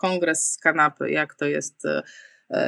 [0.00, 1.86] kongres z kanapy, jak to jest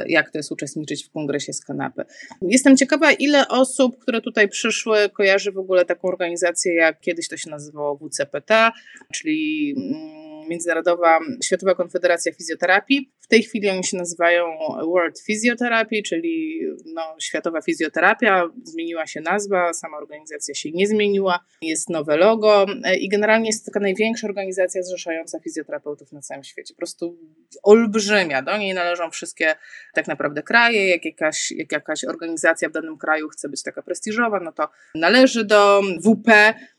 [0.07, 2.05] jak to jest uczestniczyć w kongresie z kanapy.
[2.41, 7.37] Jestem ciekawa, ile osób, które tutaj przyszły, kojarzy w ogóle taką organizację, jak kiedyś to
[7.37, 8.71] się nazywało WCPT,
[9.13, 13.11] czyli mm, Międzynarodowa Światowa Konfederacja Fizjoterapii.
[13.23, 14.45] W tej chwili oni się nazywają
[14.85, 18.49] World Physiotherapy, czyli no, Światowa Fizjoterapia.
[18.63, 21.39] Zmieniła się nazwa, sama organizacja się nie zmieniła.
[21.61, 22.65] Jest nowe logo
[22.99, 26.73] i generalnie jest to taka największa organizacja zrzeszająca fizjoterapeutów na całym świecie.
[26.73, 27.17] Po prostu
[27.63, 28.41] olbrzymia.
[28.41, 29.55] Do niej należą wszystkie
[29.93, 30.89] tak naprawdę kraje.
[30.89, 35.45] Jak jakaś, jak jakaś organizacja w danym kraju chce być taka prestiżowa, no to należy
[35.45, 36.27] do WP.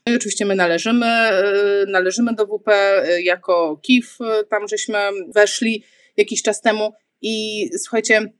[0.06, 1.30] No i oczywiście my należymy,
[1.82, 4.18] y, należymy do WP y, jako KIF,
[4.48, 4.98] tam żeśmy
[5.34, 5.84] weszli
[6.16, 6.92] jakiś czas temu
[7.23, 8.32] i słuchajcie,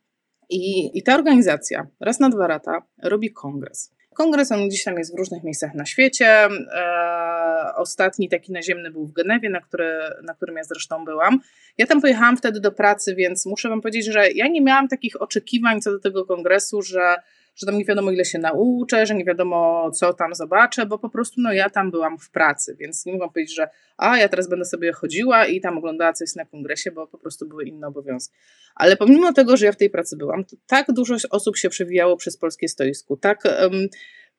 [0.51, 3.95] i, i ta organizacja raz na dwa lata robi kongres.
[4.15, 6.27] Kongres, on gdzieś tam jest w różnych miejscach na świecie.
[6.27, 11.41] E, ostatni taki naziemny był w Genewie, na, który, na którym ja zresztą byłam.
[11.79, 15.23] Ja tam pojechałam wtedy do pracy, więc muszę Wam powiedzieć, że ja nie miałam takich
[15.23, 17.17] oczekiwań co do tego kongresu, że
[17.57, 21.09] że tam nie wiadomo ile się nauczę, że nie wiadomo co tam zobaczę, bo po
[21.09, 24.49] prostu no ja tam byłam w pracy, więc nie mogłam powiedzieć, że a ja teraz
[24.49, 28.35] będę sobie chodziła i tam oglądała coś na kongresie, bo po prostu były inne obowiązki.
[28.75, 32.17] Ale pomimo tego, że ja w tej pracy byłam, to tak dużo osób się przewijało
[32.17, 33.45] przez polskie stoisku, tak...
[33.63, 33.89] Um,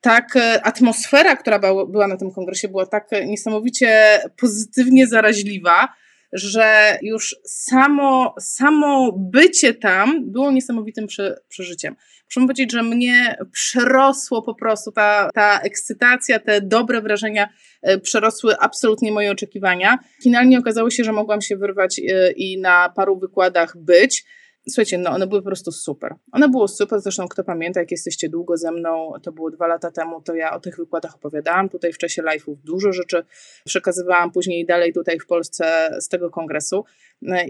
[0.02, 5.88] tak, e, atmosfera, która była na tym kongresie, była tak niesamowicie pozytywnie zaraźliwa,
[6.34, 11.96] że już samo, samo bycie tam było niesamowitym prze, przeżyciem.
[12.26, 17.50] Muszę powiedzieć, że mnie przerosło po prostu ta, ta ekscytacja, te dobre wrażenia
[17.82, 19.98] e, przerosły absolutnie moje oczekiwania.
[20.24, 24.26] Finalnie okazało się, że mogłam się wyrwać e, i na paru wykładach być.
[24.70, 26.16] Słuchajcie, no one były po prostu super.
[26.32, 29.92] One było super, zresztą kto pamięta, jak jesteście długo ze mną, to było dwa lata
[29.92, 33.24] temu, to ja o tych wykładach opowiadałam tutaj w czasie live'ów, dużo rzeczy
[33.66, 36.86] przekazywałam później dalej tutaj w Polsce z tego kongresu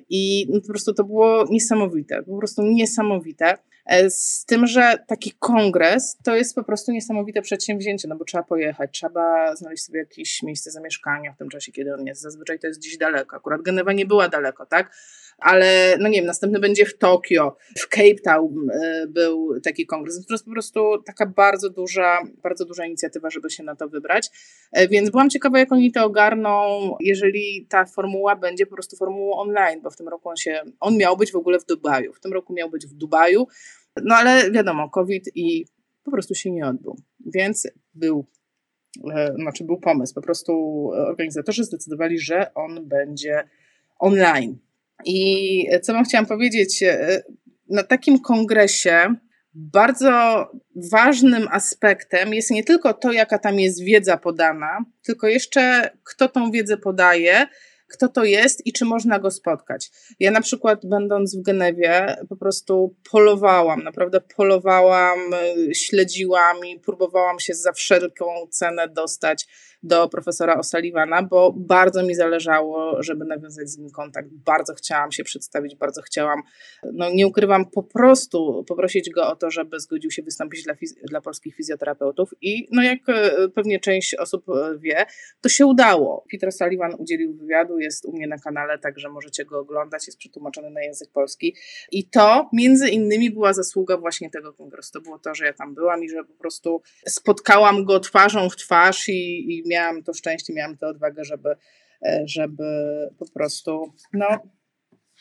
[0.10, 3.58] i no, po prostu to było niesamowite, po prostu niesamowite.
[3.86, 8.44] E, z tym, że taki kongres to jest po prostu niesamowite przedsięwzięcie, no bo trzeba
[8.44, 12.22] pojechać, trzeba znaleźć sobie jakieś miejsce zamieszkania w tym czasie, kiedy on jest.
[12.22, 13.36] Zazwyczaj to jest gdzieś daleko.
[13.36, 14.96] Akurat Genewa nie była daleko, tak?
[15.38, 20.26] Ale no nie wiem, następny będzie w Tokio, w Cape Town e, był taki kongres.
[20.26, 24.30] To jest po prostu taka bardzo duża, bardzo duża inicjatywa, żeby się na to wybrać.
[24.72, 29.38] E, więc byłam ciekawa, jak oni to ogarną, jeżeli ta formuła będzie po prostu formułą
[29.38, 32.14] online, bo w tym roku on się, on miał być w ogóle w Dubaju.
[32.14, 33.48] W tym roku miał być w Dubaju,
[34.04, 35.66] no ale wiadomo, COVID i
[36.04, 36.96] po prostu się nie odbył.
[37.26, 38.26] Więc był
[39.14, 40.14] e, znaczy był pomysł.
[40.14, 43.44] Po prostu organizatorzy zdecydowali, że on będzie
[44.00, 44.58] online.
[45.06, 47.24] I co wam chciałam powiedzieć, e,
[47.70, 49.16] na takim kongresie
[49.54, 50.12] bardzo
[50.92, 56.52] ważnym aspektem jest nie tylko to, jaka tam jest wiedza podana, tylko jeszcze kto tą
[56.52, 57.48] wiedzę podaje,
[57.88, 59.90] kto to jest i czy można go spotkać.
[60.20, 67.40] Ja na przykład będąc w Genewie po prostu polowałam, naprawdę polowałam, e, śledziłam i próbowałam
[67.40, 69.48] się za wszelką cenę dostać
[69.86, 74.30] do profesora O'Sullivana, bo bardzo mi zależało, żeby nawiązać z nim kontakt.
[74.32, 76.42] Bardzo chciałam się przedstawić, bardzo chciałam,
[76.94, 80.74] no nie ukrywam, po prostu poprosić go o to, żeby zgodził się wystąpić dla,
[81.10, 85.06] dla polskich fizjoterapeutów i no jak e, pewnie część osób e, wie,
[85.42, 86.26] to się udało.
[86.32, 90.70] Peter Sullivan udzielił wywiadu, jest u mnie na kanale, także możecie go oglądać, jest przetłumaczony
[90.70, 91.56] na język polski
[91.92, 94.92] i to między innymi była zasługa właśnie tego kongresu.
[94.94, 98.56] To było to, że ja tam byłam i że po prostu spotkałam go twarzą w
[98.56, 101.56] twarz i, i miałam to szczęście, miałam tę odwagę, żeby,
[102.06, 102.64] e, żeby
[103.20, 104.28] po prostu, no,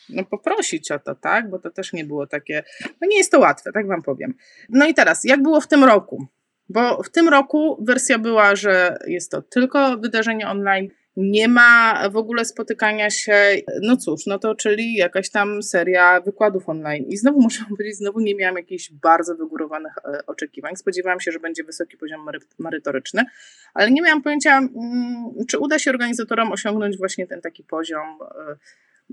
[0.09, 1.49] no poprosić o to, tak?
[1.49, 2.63] Bo to też nie było takie,
[3.01, 4.33] no nie jest to łatwe, tak wam powiem.
[4.69, 6.27] No i teraz, jak było w tym roku?
[6.69, 12.17] Bo w tym roku wersja była, że jest to tylko wydarzenie online, nie ma w
[12.17, 17.05] ogóle spotykania się, no cóż, no to czyli jakaś tam seria wykładów online.
[17.07, 20.75] I znowu muszę powiedzieć, znowu nie miałam jakichś bardzo wygórowanych e, oczekiwań.
[20.75, 23.25] Spodziewałam się, że będzie wysoki poziom merytoryczny,
[23.73, 28.57] ale nie miałam pojęcia, mm, czy uda się organizatorom osiągnąć właśnie ten taki poziom, e,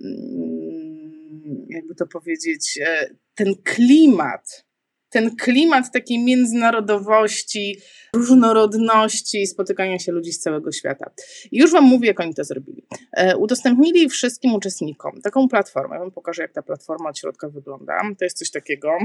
[0.05, 4.65] mm, jakby to powiedzieć, e, ten klimat
[5.12, 7.79] ten klimat takiej międzynarodowości,
[8.17, 11.11] różnorodności, spotykania się ludzi z całego świata.
[11.53, 12.87] I już Wam mówię, jak oni to zrobili.
[13.12, 15.94] E, udostępnili wszystkim uczestnikom taką platformę.
[15.94, 18.00] Ja Wam pokażę, jak ta platforma od środka wygląda.
[18.19, 18.99] To jest coś takiego,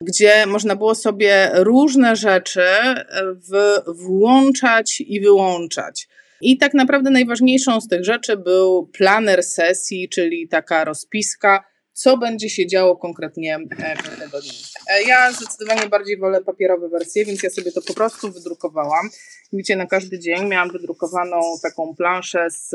[0.00, 3.04] gdzie można było sobie różne rzeczy e,
[3.34, 6.08] w, włączać i wyłączać.
[6.40, 11.64] I tak naprawdę najważniejszą z tych rzeczy był planer sesji, czyli taka rozpiska,
[11.98, 14.52] co będzie się działo konkretnie każdego dnia.
[14.90, 19.10] E, ja zdecydowanie bardziej wolę papierowe wersje, więc ja sobie to po prostu wydrukowałam.
[19.52, 22.70] Widzicie, na każdy dzień miałam wydrukowaną taką planszę z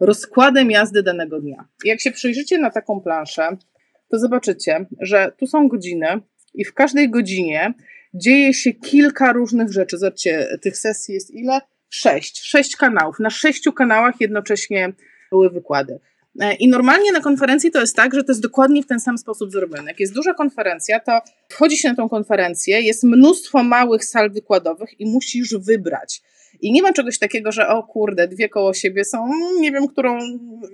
[0.00, 1.68] rozkładem jazdy danego dnia.
[1.84, 3.56] Jak się przyjrzycie na taką planszę,
[4.08, 6.20] to zobaczycie, że tu są godziny
[6.54, 7.74] i w każdej godzinie
[8.14, 9.98] dzieje się kilka różnych rzeczy.
[9.98, 11.60] Zobaczcie, tych sesji jest ile?
[11.88, 12.42] Sześć.
[12.42, 13.18] Sześć kanałów.
[13.18, 14.92] Na sześciu kanałach jednocześnie
[15.30, 16.00] były wykłady.
[16.40, 19.18] E, I normalnie na konferencji to jest tak, że to jest dokładnie w ten sam
[19.18, 19.84] sposób zrobione.
[19.88, 25.00] Jak jest duża konferencja, to wchodzi się na tą konferencję, jest mnóstwo małych sal wykładowych
[25.00, 26.22] i musisz wybrać.
[26.60, 29.30] I nie ma czegoś takiego, że o kurde, dwie koło siebie są,
[29.60, 30.18] nie wiem, którą,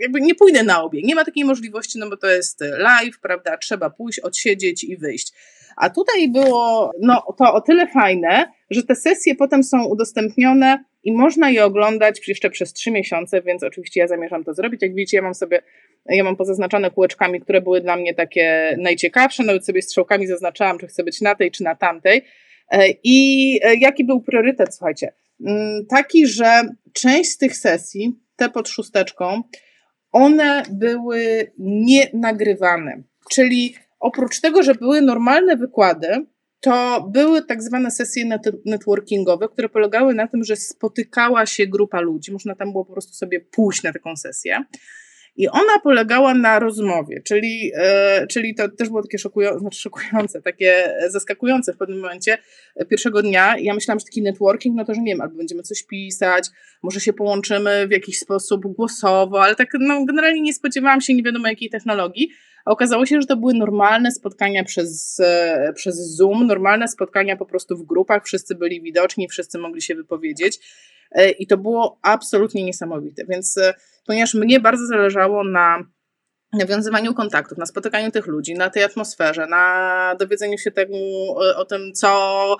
[0.01, 1.03] jakby nie pójdę na obie.
[1.03, 3.57] Nie ma takiej możliwości, no bo to jest live, prawda?
[3.57, 5.33] Trzeba pójść, odsiedzieć i wyjść.
[5.77, 11.13] A tutaj było no, to o tyle fajne, że te sesje potem są udostępnione i
[11.13, 14.83] można je oglądać jeszcze przez trzy miesiące, więc oczywiście ja zamierzam to zrobić.
[14.83, 15.63] Jak widzicie, ja mam sobie,
[16.07, 20.87] ja mam pozaznaczone kółeczkami, które były dla mnie takie najciekawsze, nawet sobie strzałkami zaznaczałam, czy
[20.87, 22.25] chcę być na tej, czy na tamtej.
[22.71, 25.13] E, I e, jaki był priorytet, słuchajcie?
[25.47, 26.63] Mm, taki, że
[26.93, 29.43] część z tych sesji, te pod szósteczką,
[30.13, 33.03] one były nienagrywane.
[33.31, 36.27] Czyli oprócz tego, że były normalne wykłady,
[36.63, 42.33] to były tak zwane sesje networkingowe, które polegały na tym, że spotykała się grupa ludzi,
[42.33, 44.65] można tam było po prostu sobie pójść na taką sesję.
[45.37, 50.43] I ona polegała na rozmowie, czyli, e, czyli to też było takie szokujące, znaczy szokujące,
[50.43, 52.39] takie zaskakujące w pewnym momencie
[52.77, 53.55] e, pierwszego dnia.
[53.59, 56.49] Ja myślałam, że taki networking, no to, że nie wiem, albo będziemy coś pisać,
[56.83, 61.23] może się połączymy w jakiś sposób głosowo, ale tak no, generalnie nie spodziewałam się nie
[61.23, 62.31] wiadomo jakiej technologii.
[62.65, 67.47] A okazało się, że to były normalne spotkania przez, e, przez Zoom, normalne spotkania po
[67.47, 70.59] prostu w grupach, wszyscy byli widoczni, wszyscy mogli się wypowiedzieć.
[71.13, 73.25] E, I to było absolutnie niesamowite.
[73.29, 73.75] Więc e,
[74.07, 75.85] ponieważ mnie bardzo zależało na
[76.53, 80.97] nawiązywaniu kontaktów, na spotykaniu tych ludzi, na tej atmosferze, na dowiedzeniu się temu,
[81.43, 82.57] e, o tym, co,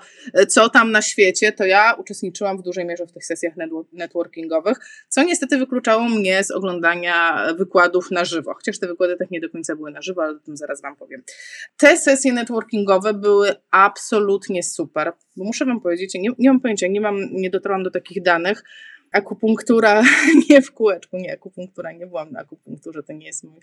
[0.47, 3.53] co tam na świecie, to ja uczestniczyłam w dużej mierze w tych sesjach
[3.93, 4.77] networkingowych,
[5.09, 9.49] co niestety wykluczało mnie z oglądania wykładów na żywo, chociaż te wykłady tak nie do
[9.49, 11.23] końca były na żywo, ale o tym zaraz Wam powiem.
[11.77, 17.01] Te sesje networkingowe były absolutnie super, bo muszę Wam powiedzieć, nie, nie mam pojęcia, nie
[17.01, 18.63] mam, nie dotarłam do takich danych,
[19.13, 20.03] akupunktura
[20.49, 23.59] nie w kółeczku, nie, akupunktura, nie byłam na akupunkturze, to nie jest mój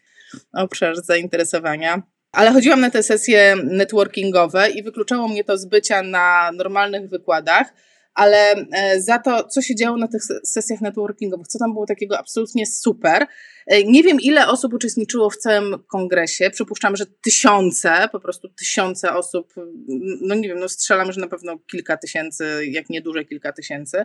[0.53, 2.03] obszar zainteresowania.
[2.33, 7.73] Ale chodziłam na te sesje networkingowe i wykluczało mnie to z bycia na normalnych wykładach,
[8.15, 12.19] ale e, za to, co się działo na tych sesjach networkingowych, co tam było takiego
[12.19, 13.27] absolutnie super.
[13.67, 16.51] E, nie wiem, ile osób uczestniczyło w całym kongresie.
[16.51, 19.55] Przypuszczam, że tysiące, po prostu tysiące osób,
[20.21, 24.05] no nie wiem, no strzelam, że na pewno kilka tysięcy, jak nie duże kilka tysięcy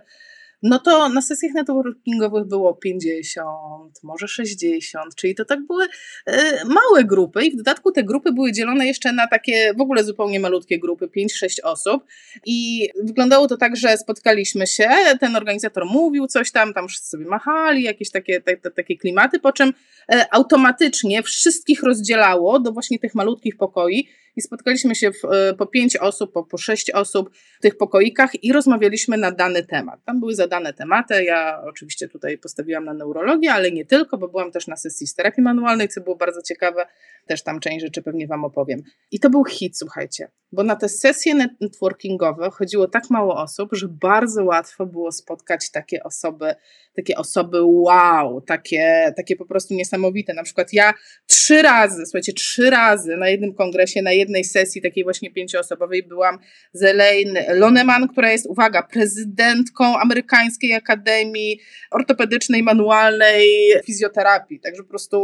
[0.63, 5.85] no to na sesjach networkingowych było 50, może 60, czyli to tak były
[6.25, 10.03] e, małe grupy i w dodatku te grupy były dzielone jeszcze na takie w ogóle
[10.03, 12.03] zupełnie malutkie grupy, 5-6 osób.
[12.45, 17.25] I wyglądało to tak, że spotkaliśmy się, ten organizator mówił coś tam, tam wszyscy sobie
[17.25, 19.73] machali, jakieś takie, te, takie klimaty, po czym
[20.11, 25.65] e, automatycznie wszystkich rozdzielało do właśnie tych malutkich pokoi i spotkaliśmy się w, e, po
[25.65, 29.99] pięć osób, po, po sześć osób w tych pokoikach i rozmawialiśmy na dany temat.
[30.05, 31.23] Tam były zadane tematy.
[31.23, 35.15] Ja oczywiście tutaj postawiłam na neurologię, ale nie tylko, bo byłam też na sesji z
[35.15, 36.85] terapii manualnej, co było bardzo ciekawe.
[37.25, 38.81] Też tam część rzeczy pewnie Wam opowiem.
[39.11, 43.87] I to był hit, słuchajcie, bo na te sesje networkingowe chodziło tak mało osób, że
[43.87, 46.55] bardzo łatwo było spotkać takie osoby,
[46.95, 50.33] takie osoby wow, takie, takie po prostu niesamowite.
[50.33, 50.93] Na przykład ja
[51.27, 56.37] trzy razy, słuchajcie, trzy razy na jednym kongresie, na jednej sesji takiej właśnie pięcioosobowej byłam
[56.73, 61.59] z Elaine Loneman, która jest, uwaga, prezydentką Amerykańskiej Akademii
[61.91, 63.49] Ortopedycznej, Manualnej
[63.85, 64.59] Fizjoterapii.
[64.59, 65.17] Także po prostu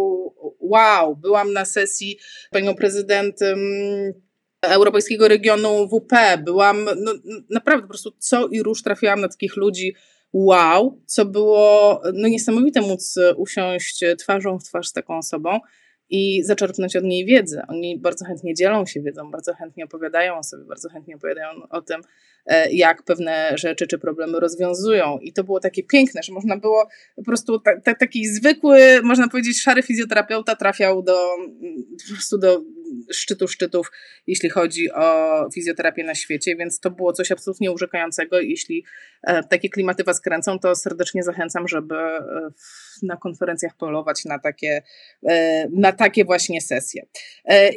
[0.60, 2.18] wow, byłam na sesji
[2.52, 3.40] panią prezydent
[4.66, 7.14] Europejskiego Regionu WP, byłam no,
[7.50, 9.96] naprawdę po prostu co i róż trafiłam na takich ludzi,
[10.34, 15.60] wow, co było no, niesamowite móc usiąść twarzą w twarz z taką osobą
[16.12, 17.66] i zaczerpnąć od niej wiedzę.
[17.68, 21.82] Oni bardzo chętnie dzielą się wiedzą, bardzo chętnie opowiadają o sobie, bardzo chętnie opowiadają o
[21.82, 22.02] tym,
[22.46, 25.18] e, jak pewne rzeczy czy problemy rozwiązują.
[25.18, 29.28] I to było takie piękne, że można było po prostu ta, ta, taki zwykły, można
[29.28, 31.18] powiedzieć, szary fizjoterapeuta trafiał do
[32.08, 32.62] po prostu do
[33.14, 33.92] szczytu szczytów,
[34.28, 38.40] jeśli chodzi o fizjoterapię na świecie, więc to było coś absolutnie urzekającego.
[38.40, 38.86] Jeśli
[39.24, 42.22] e, takie klimaty Was kręcą, to serdecznie zachęcam, żeby e,
[43.04, 44.82] na konferencjach polować na takie,
[45.28, 47.06] e, na takie właśnie sesje.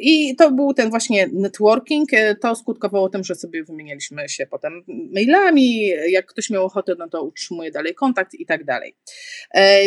[0.01, 2.09] I to był ten właśnie networking.
[2.41, 5.87] To skutkowało tym, że sobie wymienialiśmy się potem mailami.
[5.87, 8.95] Jak ktoś miał ochotę, no to utrzymuje dalej kontakt i tak dalej.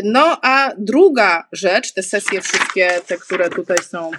[0.05, 4.11] No a druga rzecz, te sesje wszystkie, te, które tutaj są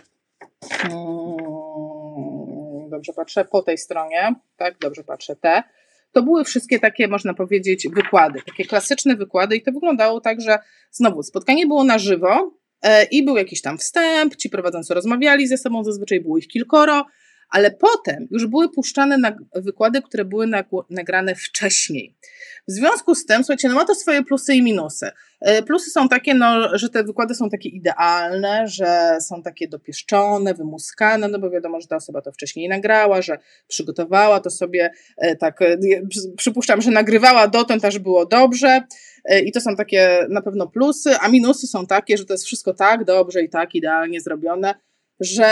[2.90, 5.64] dobrze patrzę po tej stronie, tak, dobrze patrzę te,
[6.12, 10.60] to były wszystkie takie, można powiedzieć, wykłady, takie klasyczne wykłady i to wyglądało tak, że
[10.92, 12.52] znowu spotkanie było na żywo
[12.82, 17.06] e, i był jakiś tam wstęp, ci prowadzący rozmawiali ze sobą, zazwyczaj było ich kilkoro,
[17.50, 20.48] ale potem już były puszczane na wykłady, które były
[20.90, 22.16] nagrane wcześniej.
[22.68, 25.12] W związku z tym, słuchajcie, no ma to swoje plusy i minusy.
[25.42, 30.54] E, plusy są takie, no, że te wykłady są takie idealne, że są takie dopieszczone,
[30.54, 33.38] wymuskane, no bo wiadomo, że ta osoba to wcześniej nagrała, że
[33.68, 35.78] przygotowała to sobie e, tak, e,
[36.38, 38.82] przypuszczam, że nagrywała dotąd, aż było dobrze.
[39.46, 42.74] I to są takie na pewno plusy, a minusy są takie, że to jest wszystko
[42.74, 44.76] tak dobrze i tak idealnie zrobione,
[45.20, 45.50] że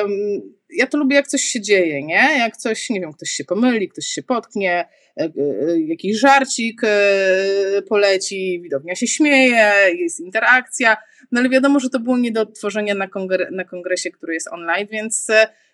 [0.00, 2.38] um, ja to lubię, jak coś się dzieje, nie?
[2.38, 4.88] Jak coś, nie wiem, ktoś się pomyli, ktoś się potknie,
[5.20, 5.30] e, e,
[5.80, 10.96] jakiś żarcik e, poleci, widownia się śmieje, jest interakcja,
[11.32, 14.48] no ale wiadomo, że to było nie do odtworzenia na, kongre na kongresie, który jest
[14.48, 15.26] online, więc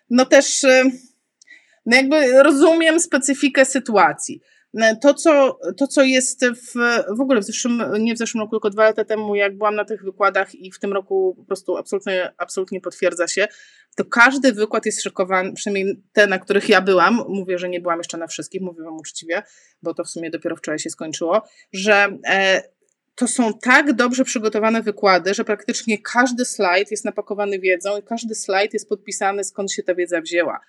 [0.09, 0.65] no też
[1.85, 4.41] no jakby rozumiem specyfikę sytuacji.
[5.01, 6.73] To co, to, co jest w,
[7.17, 9.85] w ogóle w zeszłym, nie w zeszłym roku, tylko dwa lata temu, jak byłam na
[9.85, 13.47] tych wykładach i w tym roku po prostu absolutnie, absolutnie potwierdza się,
[13.95, 17.97] to każdy wykład jest szykowany, przynajmniej te, na których ja byłam, mówię, że nie byłam
[17.97, 19.43] jeszcze na wszystkich, mówię Wam uczciwie,
[19.83, 21.41] bo to w sumie dopiero wczoraj się skończyło,
[21.73, 22.63] że e,
[23.15, 28.35] to są tak dobrze przygotowane wykłady, że praktycznie każdy slajd jest napakowany wiedzą i każdy
[28.35, 30.59] slajd jest podpisany, skąd się ta wiedza wzięła.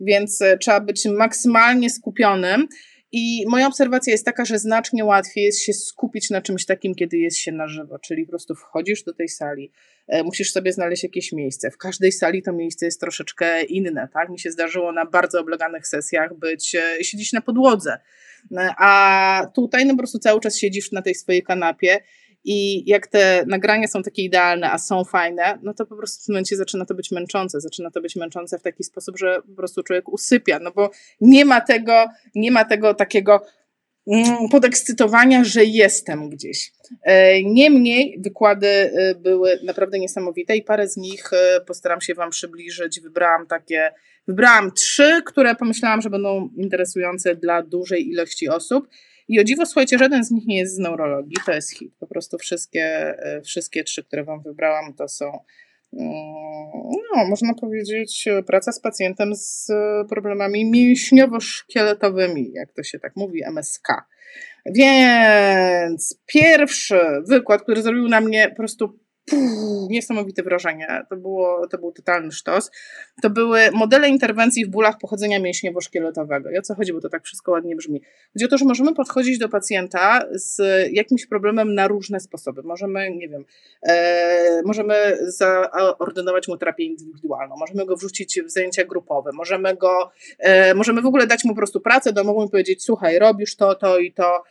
[0.00, 2.68] Więc e, trzeba być maksymalnie skupionym
[3.12, 7.18] i moja obserwacja jest taka, że znacznie łatwiej jest się skupić na czymś takim, kiedy
[7.18, 9.72] jest się na żywo, czyli po prostu wchodzisz do tej sali,
[10.08, 11.70] e, musisz sobie znaleźć jakieś miejsce.
[11.70, 14.28] W każdej sali to miejsce jest troszeczkę inne, tak?
[14.28, 17.98] Mi się zdarzyło na bardzo obleganych sesjach być, e, siedzieć na podłodze,
[18.56, 22.00] e, a tutaj no po prostu cały czas siedzisz na tej swojej kanapie
[22.44, 26.26] i jak te nagrania są takie idealne, a są fajne, no to po prostu w
[26.26, 27.60] tym momencie zaczyna to być męczące.
[27.60, 31.44] Zaczyna to być męczące w taki sposób, że po prostu człowiek usypia, no bo nie
[31.44, 33.42] ma tego, nie ma tego takiego
[34.06, 36.72] mm, podekscytowania, że jestem gdzieś.
[37.02, 42.30] E, niemniej wykłady e, były naprawdę niesamowite i parę z nich e, postaram się Wam
[42.30, 43.00] przybliżyć.
[43.00, 43.90] Wybrałam takie,
[44.28, 48.88] wybrałam trzy, które pomyślałam, że będą interesujące dla dużej ilości osób.
[49.28, 51.94] I o dziwo, słuchajcie, żaden z nich nie jest z neurologii, to jest hit.
[52.00, 52.84] Po prostu wszystkie,
[53.18, 55.24] e, wszystkie trzy, które Wam wybrałam, to są,
[55.92, 56.12] mm,
[57.14, 59.72] no, można powiedzieć, praca z pacjentem z
[60.08, 63.88] problemami mięśniowo-szkieletowymi, jak to się tak mówi, MSK.
[64.66, 71.04] Więc pierwszy wykład, który zrobił na mnie po prostu Puh, niesamowite wrażenie.
[71.10, 72.70] To, było, to był totalny sztos.
[73.22, 76.52] To były modele interwencji w bólach pochodzenia mięśniowo-szkieletowego.
[76.54, 78.02] I o co chodzi, bo to tak wszystko ładnie brzmi.
[78.32, 80.60] Chodzi o to, że możemy podchodzić do pacjenta z
[80.92, 82.62] jakimś problemem na różne sposoby.
[82.62, 83.44] Możemy, nie wiem,
[83.82, 90.74] e, możemy zaordynować mu terapię indywidualną, możemy go wrzucić w zajęcia grupowe, możemy go, e,
[90.74, 93.98] możemy w ogóle dać mu po prostu pracę domową i powiedzieć, słuchaj, robisz to, to
[93.98, 94.42] i to,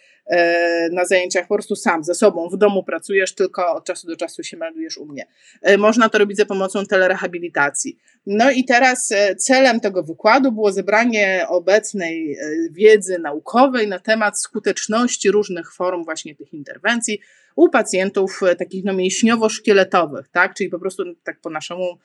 [0.92, 4.44] na zajęciach po prostu sam, ze sobą, w domu pracujesz, tylko od czasu do czasu
[4.44, 5.28] się meldujesz u mnie.
[5.62, 7.98] E, można to robić za pomocą telerehabilitacji.
[8.26, 12.38] No i teraz e, celem tego wykładu było zebranie obecnej
[12.72, 17.20] wiedzy naukowej na temat skuteczności różnych form właśnie tych interwencji
[17.56, 21.98] u pacjentów takich no mięśniowo-szkieletowych, tak, czyli po prostu tak po naszemu,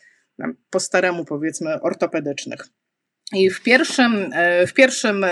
[0.71, 2.67] po staremu powiedzmy ortopedycznych.
[3.33, 4.31] I w pierwszym,
[4.67, 5.27] w pierwszym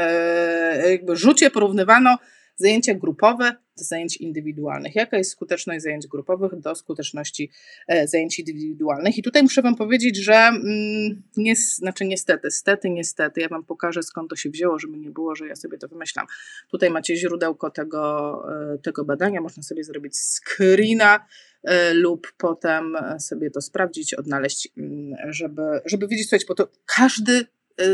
[0.91, 2.19] jakby rzucie porównywano
[2.57, 4.95] zajęcia grupowe do zajęć indywidualnych.
[4.95, 7.51] Jaka jest skuteczność zajęć grupowych do skuteczności
[7.89, 9.19] e, zajęć indywidualnych?
[9.19, 14.03] I tutaj muszę Wam powiedzieć, że mm, nie, znaczy niestety, stety, niestety, ja Wam pokażę
[14.03, 16.27] skąd to się wzięło, żeby nie było, że ja sobie to wymyślam.
[16.71, 18.43] Tutaj macie źródełko tego,
[18.75, 21.27] e, tego badania, można sobie zrobić screena
[21.63, 27.47] e, lub potem sobie to sprawdzić, odnaleźć, mm, żeby, żeby wiedzieć, słuchajcie, bo to każdy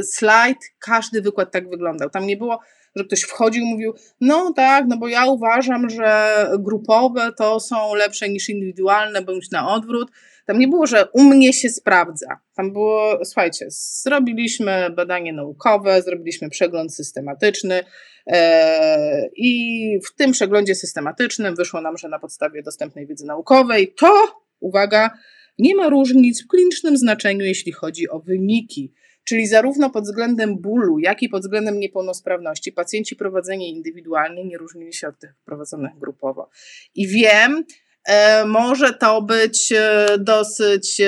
[0.03, 2.11] slajd, każdy wykład tak wyglądał.
[2.11, 2.61] Tam nie było
[2.97, 7.95] że ktoś wchodził i mówił, no tak, no bo ja uważam, że grupowe to są
[7.95, 10.11] lepsze niż indywidualne, bądź na odwrót.
[10.47, 12.41] Tam nie było, że u mnie się sprawdza.
[12.57, 17.85] Tam było, słuchajcie, zrobiliśmy badanie naukowe, zrobiliśmy przegląd systematyczny
[18.27, 24.13] e, i w tym przeglądzie systematycznym wyszło nam, że na podstawie dostępnej wiedzy naukowej to,
[24.61, 25.11] uwaga,
[25.59, 28.93] nie ma różnic w klinicznym znaczeniu, jeśli chodzi o wyniki.
[29.31, 34.93] Czyli zarówno pod względem bólu, jak i pod względem niepełnosprawności pacjenci prowadzeni indywidualnie nie różnili
[34.93, 36.51] się od tych prowadzonych grupowo.
[36.95, 37.65] I wiem,
[38.05, 41.01] e, może to być e, dosyć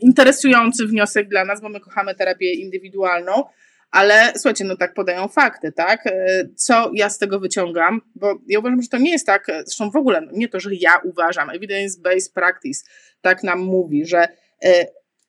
[0.00, 3.44] interesujący wniosek dla nas, bo my kochamy terapię indywidualną,
[3.90, 6.06] ale słuchajcie, no tak podają fakty, tak?
[6.06, 8.00] E, co ja z tego wyciągam?
[8.14, 10.70] Bo ja uważam, że to nie jest tak, zresztą w ogóle, no nie to, że
[10.74, 12.84] ja uważam, evidence-based practice
[13.20, 14.28] tak nam mówi, że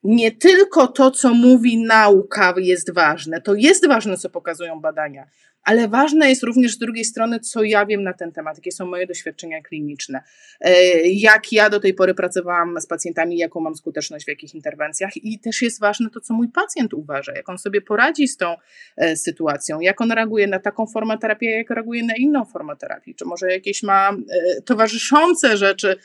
[0.04, 3.40] nie tylko to, co mówi nauka, jest ważne.
[3.40, 5.26] To jest ważne, co pokazują badania,
[5.64, 8.86] ale ważne jest również z drugiej strony, co ja wiem na ten temat, jakie są
[8.86, 10.22] moje doświadczenia kliniczne,
[10.60, 10.72] e,
[11.08, 15.38] jak ja do tej pory pracowałam z pacjentami, jaką mam skuteczność w jakich interwencjach i
[15.38, 18.56] też jest ważne to, co mój pacjent uważa, jak on sobie poradzi z tą
[18.96, 23.14] e, sytuacją, jak on reaguje na taką formę terapii, jak reaguje na inną formę terapii,
[23.14, 25.96] czy może jakieś ma e, towarzyszące rzeczy,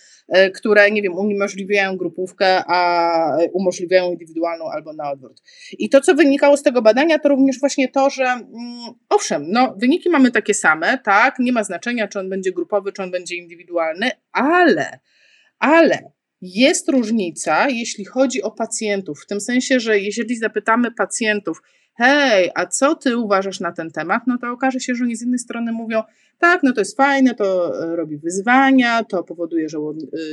[0.54, 5.42] które, nie wiem, uniemożliwiają grupówkę, a umożliwiają indywidualną albo na odwrót.
[5.80, 8.46] I to, co wynikało z tego badania, to również właśnie to, że mm,
[9.10, 11.40] owszem, no, wyniki mamy takie same, tak?
[11.40, 15.00] Nie ma znaczenia, czy on będzie grupowy, czy on będzie indywidualny, ale,
[15.60, 21.62] ale jest różnica, jeśli chodzi o pacjentów, w tym sensie, że jeżeli zapytamy pacjentów,
[22.00, 25.22] hej, a co ty uważasz na ten temat, no to okaże się, że oni z
[25.22, 26.04] jednej strony mówią,
[26.40, 29.82] tak, no to jest fajne, to e, robi wyzwania, to powoduje, że e,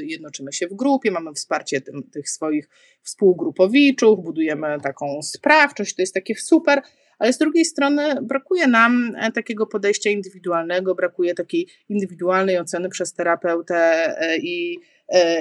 [0.03, 2.69] jednoczymy się w grupie, mamy wsparcie tym, tych swoich
[3.03, 6.83] współgrupowiczów, budujemy taką sprawczość, to jest takie super,
[7.19, 13.13] ale z drugiej strony brakuje nam e, takiego podejścia indywidualnego, brakuje takiej indywidualnej oceny przez
[13.13, 14.79] terapeutę i,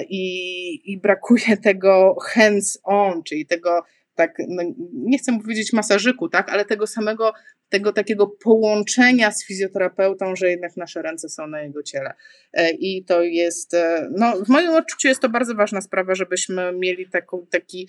[0.08, 3.82] i, i brakuje tego hands-on, czyli tego
[4.16, 7.32] tak, no nie chcę powiedzieć masażyku, tak, ale tego samego,
[7.68, 12.12] tego takiego połączenia z fizjoterapeutą, że jednak nasze ręce są na jego ciele.
[12.78, 13.76] I to jest,
[14.10, 17.88] no w moim odczuciu jest to bardzo ważna sprawa, żebyśmy mieli taką, taki,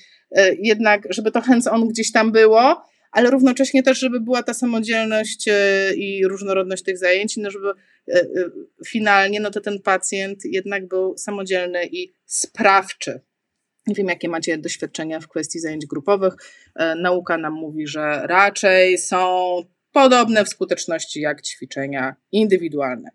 [0.60, 5.94] jednak, żeby to hands-on gdzieś tam było, ale równocześnie też, żeby była ta samodzielność e,
[5.96, 8.26] i różnorodność tych zajęć, no żeby e, e,
[8.88, 13.20] finalnie no to ten pacjent jednak był samodzielny i sprawczy.
[13.88, 16.34] Nie wiem, jakie macie doświadczenia w kwestii zajęć grupowych.
[17.02, 19.58] Nauka nam mówi, że raczej są
[19.92, 23.10] podobne w skuteczności jak ćwiczenia indywidualne.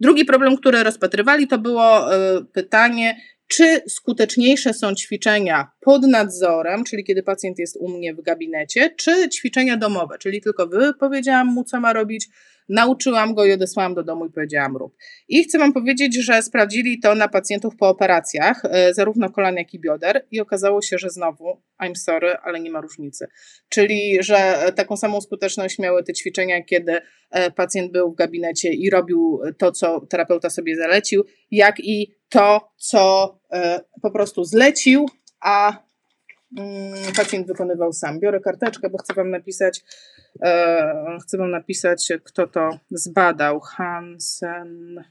[0.00, 2.06] Drugi problem, który rozpatrywali, to było
[2.52, 8.94] pytanie, czy skuteczniejsze są ćwiczenia pod nadzorem, czyli kiedy pacjent jest u mnie w gabinecie,
[8.96, 12.28] czy ćwiczenia domowe, czyli tylko wypowiedziałam mu, co ma robić,
[12.68, 14.96] nauczyłam go i odesłałam do domu i powiedziałam rób.
[15.28, 19.74] I chcę Wam powiedzieć, że sprawdzili to na pacjentów po operacjach, e, zarówno kolan, jak
[19.74, 23.26] i bioder i okazało się, że znowu, I'm sorry, ale nie ma różnicy.
[23.68, 26.98] Czyli, że taką samą skuteczność miały te ćwiczenia, kiedy
[27.30, 32.72] e, pacjent był w gabinecie i robił to, co terapeuta sobie zalecił, jak i to,
[32.76, 35.06] co e, po prostu zlecił,
[35.40, 35.85] a
[37.16, 38.20] pacjent wykonywał sam.
[38.20, 39.84] Biorę karteczkę, bo chcę Wam napisać,
[40.42, 43.60] e, chcę Wam napisać, kto to zbadał.
[43.60, 45.04] Hansen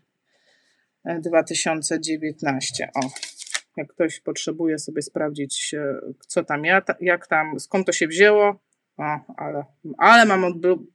[1.05, 2.89] 2019.
[2.95, 3.09] O,
[3.77, 5.75] jak ktoś potrzebuje sobie sprawdzić,
[6.19, 6.63] co tam,
[7.01, 8.59] jak tam, skąd to się wzięło.
[8.97, 9.65] O, ale,
[9.97, 10.43] ale mam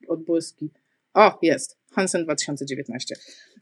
[0.08, 0.70] odbłyski.
[1.14, 1.79] O, jest.
[1.92, 3.14] Hansen 2019.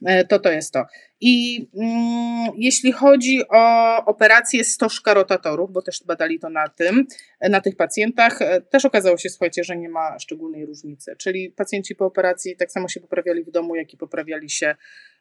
[0.07, 0.85] E, to to jest to.
[1.21, 7.07] I mm, jeśli chodzi o operację stożka rotatorów, bo też badali to na tym,
[7.41, 11.17] na tych pacjentach, e, też okazało się, słuchajcie, że nie ma szczególnej różnicy.
[11.19, 14.75] Czyli pacjenci po operacji tak samo się poprawiali w domu, jak i poprawiali się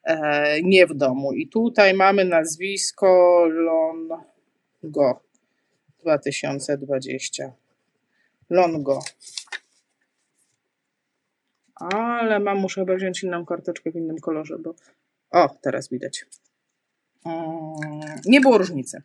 [0.03, 1.33] e, nie w domu.
[1.33, 5.21] I tutaj mamy nazwisko Longo
[6.01, 7.51] 2020.
[8.49, 8.99] Longo
[11.79, 14.75] ale mam, muszę chyba wziąć inną karteczkę w innym kolorze, bo
[15.31, 16.25] o, teraz widać.
[17.25, 19.01] Mm, nie było różnicy.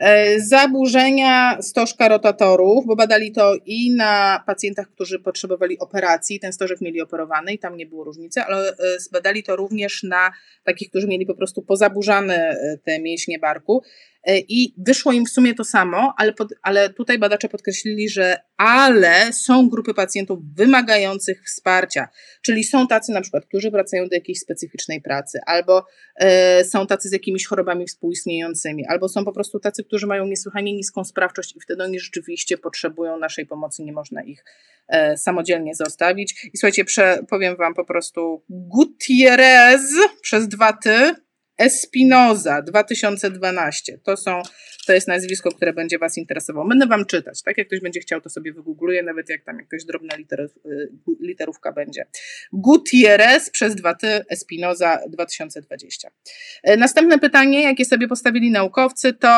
[0.00, 6.80] E, zaburzenia stożka rotatorów, bo badali to i na pacjentach, którzy potrzebowali operacji, ten stożek
[6.80, 10.32] mieli operowany i tam nie było różnicy, ale e, zbadali to również na
[10.64, 13.82] takich, którzy mieli po prostu pozaburzane e, te mięśnie barku
[14.26, 19.32] i wyszło im w sumie to samo, ale, pod, ale tutaj badacze podkreślili, że ale
[19.32, 22.08] są grupy pacjentów wymagających wsparcia,
[22.42, 27.08] czyli są tacy na przykład, którzy wracają do jakiejś specyficznej pracy, albo e, są tacy
[27.08, 31.60] z jakimiś chorobami współistniejącymi, albo są po prostu tacy, którzy mają niesłychanie niską sprawczość i
[31.60, 34.44] wtedy oni rzeczywiście potrzebują naszej pomocy, nie można ich
[34.88, 36.50] e, samodzielnie zostawić.
[36.54, 39.82] I słuchajcie, prze, powiem Wam po prostu Gutierrez
[40.22, 41.14] przez dwa ty,
[41.58, 43.98] Espinoza 2012.
[43.98, 44.42] To, są,
[44.86, 46.68] to jest nazwisko, które będzie Was interesowało.
[46.68, 47.42] Będę Wam czytać.
[47.42, 50.88] Tak jak ktoś będzie chciał, to sobie wygoogluje, nawet jak tam jakaś drobna literów, y,
[51.20, 52.06] literówka będzie.
[52.52, 56.10] Gutierrez przez dwa ty Espinoza 2020.
[56.62, 59.28] E, następne pytanie, jakie sobie postawili naukowcy, to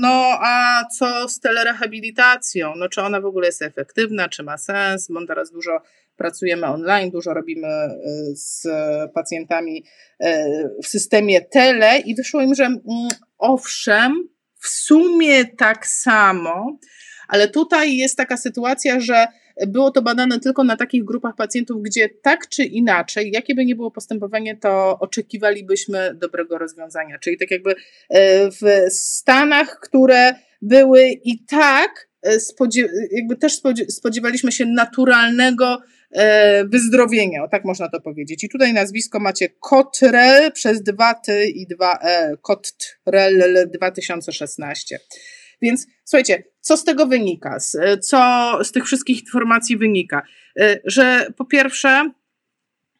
[0.00, 2.72] no a co z telerehabilitacją?
[2.76, 5.08] No czy ona w ogóle jest efektywna, czy ma sens?
[5.10, 5.82] Bo teraz dużo
[6.16, 7.90] pracujemy online, dużo robimy e,
[8.34, 8.66] z
[9.14, 9.84] pacjentami
[10.20, 10.48] e,
[10.82, 12.80] w systemie tele i wyszło im, że mm,
[13.38, 14.28] owszem,
[14.60, 16.78] w sumie tak samo,
[17.28, 19.26] ale tutaj jest taka sytuacja, że
[19.66, 23.74] było to badane tylko na takich grupach pacjentów, gdzie tak czy inaczej, jakie by nie
[23.74, 27.18] było postępowanie, to oczekiwalibyśmy dobrego rozwiązania.
[27.18, 27.74] Czyli tak jakby
[28.08, 32.08] e, w Stanach, które były i tak
[33.10, 35.82] jakby też spodziewaliśmy się naturalnego
[36.64, 38.44] wyzdrowienia, o tak można to powiedzieć.
[38.44, 44.98] I tutaj nazwisko macie Kotrel przez dwa ty i dwa e, Kotrel 2016.
[45.62, 47.58] Więc słuchajcie, co z tego wynika?
[48.00, 50.22] Co z tych wszystkich informacji wynika?
[50.84, 52.10] Że po pierwsze,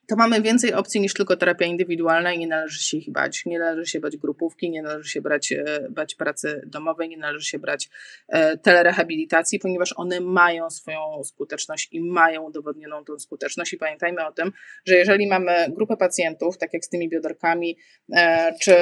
[0.09, 3.47] to mamy więcej opcji niż tylko terapia indywidualna i nie należy się ich bać.
[3.47, 7.47] Nie należy się bać grupówki, nie należy się brać, e, bać pracy domowej, nie należy
[7.47, 7.89] się brać
[8.29, 13.73] e, telerehabilitacji, ponieważ one mają swoją skuteczność i mają udowodnioną tą skuteczność.
[13.73, 14.53] I pamiętajmy o tym,
[14.85, 17.79] że jeżeli mamy grupę pacjentów, tak jak z tymi bioderkami,
[18.17, 18.75] e, czy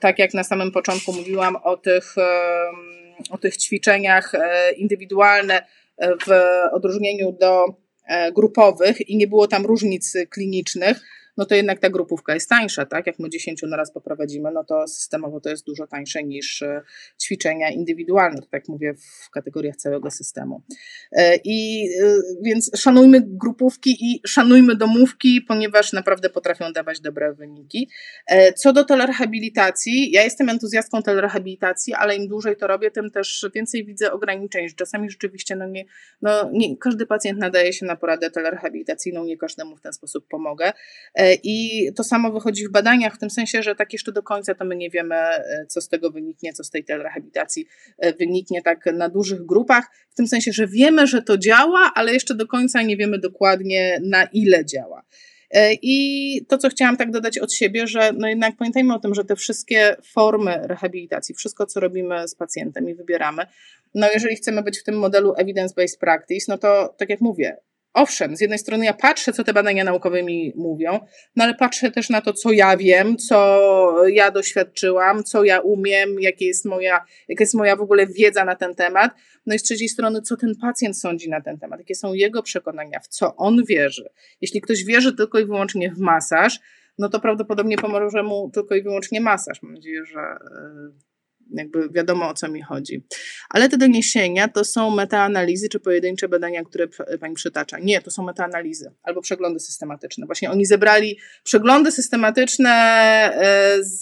[0.00, 2.14] tak jak na samym początku mówiłam o tych,
[3.30, 4.32] o tych ćwiczeniach
[4.76, 5.66] indywidualne
[5.98, 6.30] w
[6.72, 7.87] odróżnieniu do E,
[8.34, 11.00] grupowych i nie było tam różnic klinicznych,
[11.38, 13.06] no to jednak ta grupówka jest tańsza, tak?
[13.06, 16.82] Jak my 10 na raz poprowadzimy, no to systemowo to jest dużo tańsze niż e,
[17.22, 20.62] ćwiczenia indywidualne, tak mówię w kategoriach całego systemu.
[21.12, 21.88] E, I
[22.42, 27.90] więc szanujmy grupówki i szanujmy domówki, ponieważ naprawdę potrafią dawać dobre wyniki.
[28.56, 33.84] Co do telerehabilitacji, ja jestem entuzjastką telerehabilitacji, ale im dłużej to robię, tym też więcej
[33.84, 34.68] widzę ograniczeń.
[34.76, 35.84] Czasami rzeczywiście no nie,
[36.22, 40.72] no nie każdy pacjent nadaje się na poradę telerehabilitacyjną, nie każdemu w ten sposób pomogę.
[41.34, 44.64] I to samo wychodzi w badaniach, w tym sensie, że tak jeszcze do końca to
[44.64, 47.66] my nie wiemy, e, co z tego wyniknie, co z tej telerehabilitacji
[47.98, 52.12] e, wyniknie tak na dużych grupach, w tym sensie, że wiemy, że to działa, ale
[52.12, 55.02] jeszcze do końca nie wiemy dokładnie, na ile działa.
[55.50, 59.14] E, I to, co chciałam tak dodać od siebie, że no jednak pamiętajmy o tym,
[59.14, 63.42] że te wszystkie formy rehabilitacji, wszystko, co robimy z pacjentem i wybieramy,
[63.94, 67.56] no jeżeli chcemy być w tym modelu evidence-based practice, no to tak jak mówię,
[67.94, 71.00] owszem, z jednej strony ja patrzę, co te badania naukowe mi mówią,
[71.36, 76.20] no ale patrzę też na to, co ja wiem, co ja doświadczyłam, co ja umiem,
[76.20, 79.12] jakie jest moja, jaka jest moja w ogóle wiedza na ten temat.
[79.46, 82.42] No i z trzeciej strony, co ten pacjent sądzi na ten temat, jakie są jego
[82.42, 84.08] przekonania, w co on wierzy.
[84.40, 86.60] Jeśli ktoś wierzy tylko i wyłącznie w masaż,
[86.98, 89.62] no to prawdopodobnie pomoże mu tylko i wyłącznie masaż.
[89.62, 90.20] Mam nadzieję, że
[91.50, 93.04] jakby wiadomo o co mi chodzi.
[93.50, 96.88] Ale te doniesienia to są metaanalizy czy pojedyncze badania, które
[97.20, 97.78] pani przytacza.
[97.78, 100.26] Nie, to są metaanalizy albo przeglądy systematyczne.
[100.26, 104.00] Właśnie oni zebrali przeglądy systematyczne e, z,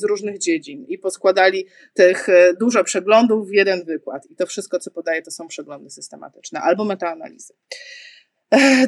[0.00, 4.26] z różnych dziedzin i poskładali tych e, dużo przeglądów w jeden wykład.
[4.30, 7.54] I to wszystko, co podaje, to są przeglądy systematyczne albo metaanalizy.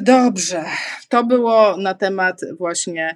[0.01, 0.65] Dobrze,
[1.09, 3.15] to było na temat właśnie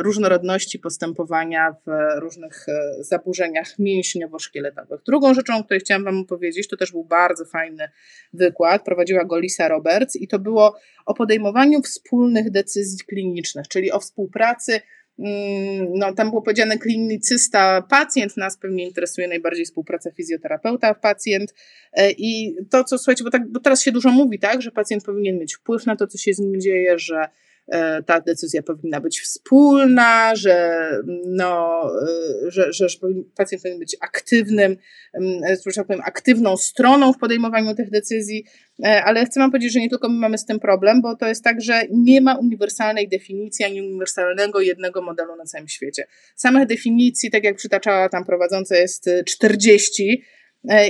[0.00, 4.98] różnorodności postępowania w różnych e, zaburzeniach mięśniowo-szkieletowych.
[5.06, 7.88] Drugą rzeczą, o której chciałam Wam powiedzieć, to też był bardzo fajny
[8.32, 14.00] wykład, prowadziła go Lisa Roberts i to było o podejmowaniu wspólnych decyzji klinicznych, czyli o
[14.00, 14.80] współpracy.
[15.18, 21.54] Mm, no, tam było powiedziane klinicysta, pacjent, nas pewnie interesuje najbardziej współpraca fizjoterapeuta-pacjent
[21.92, 25.04] e, i to, co słuchajcie, bo, tak, bo teraz się dużo mówi, tak, że pacjent
[25.04, 27.28] powinien mieć wpływ na to, co się z nim dzieje, że E,
[28.06, 30.88] ta decyzja powinna być wspólna, że,
[31.26, 31.82] no,
[32.46, 32.86] e, że, że
[33.36, 34.76] pacjent powinien być aktywnym,
[35.14, 38.44] e, że tak powiem, aktywną stroną w podejmowaniu tych decyzji,
[39.04, 41.44] ale chcę Wam powiedzieć, że nie tylko my mamy z tym problem, bo to jest
[41.44, 46.06] tak, że nie ma uniwersalnej definicji ani uniwersalnego jednego modelu na całym świecie.
[46.36, 50.22] Samych definicji, tak jak przytaczała tam prowadząca, jest 40.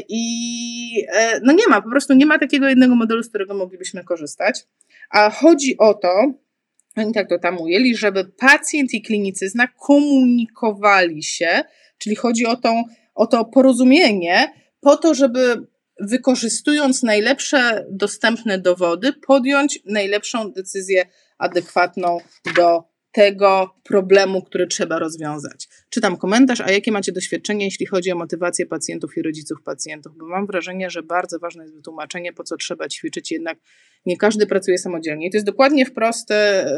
[0.08, 1.06] I
[1.42, 4.66] no nie ma, po prostu nie ma takiego jednego modelu, z którego moglibyśmy korzystać.
[5.10, 6.34] A chodzi o to,
[6.96, 11.64] oni tak to tam ujęli, żeby pacjent i klinicyzna komunikowali się,
[11.98, 15.66] czyli chodzi o, tą, o to porozumienie, po to, żeby
[16.00, 21.06] wykorzystując najlepsze dostępne dowody, podjąć najlepszą decyzję
[21.38, 22.18] adekwatną
[22.56, 25.68] do tego problemu, który trzeba rozwiązać.
[25.90, 30.16] Czytam komentarz, a jakie macie doświadczenie, jeśli chodzi o motywację pacjentów i rodziców pacjentów?
[30.16, 33.58] Bo mam wrażenie, że bardzo ważne jest wytłumaczenie, po co trzeba ćwiczyć, jednak
[34.06, 35.26] nie każdy pracuje samodzielnie.
[35.26, 36.28] I to jest dokładnie wprost,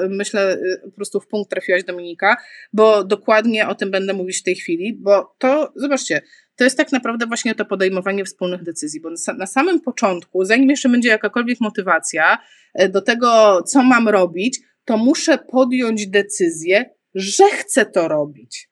[0.09, 2.37] myślę, po prostu w punkt trafiłaś Dominika,
[2.73, 6.23] bo dokładnie o tym będę mówić w tej chwili, bo to, zobaczcie,
[6.57, 10.89] to jest tak naprawdę właśnie to podejmowanie wspólnych decyzji, bo na samym początku, zanim jeszcze
[10.89, 12.39] będzie jakakolwiek motywacja
[12.75, 18.71] e, do tego, co mam robić, to muszę podjąć decyzję, że chcę to robić.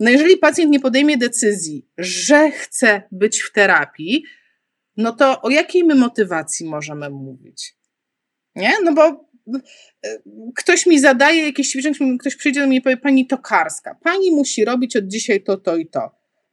[0.00, 4.24] No jeżeli pacjent nie podejmie decyzji, że chce być w terapii,
[4.96, 7.76] no to o jakiej my motywacji możemy mówić?
[8.54, 8.72] Nie?
[8.84, 9.28] No bo
[10.04, 10.18] e,
[10.56, 11.76] ktoś mi zadaje jakieś
[12.20, 15.76] ktoś przyjdzie do mnie i powie, pani Tokarska, pani musi robić od dzisiaj to, to
[15.76, 16.00] i to.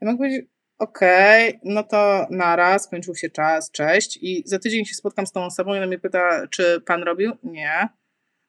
[0.02, 0.46] Ja mogę powiedzieć,
[0.78, 5.32] okej, okay, no to naraz, skończył się czas, cześć i za tydzień się spotkam z
[5.32, 7.32] tą osobą i ona mnie pyta, czy pan robił?
[7.44, 7.99] Nie.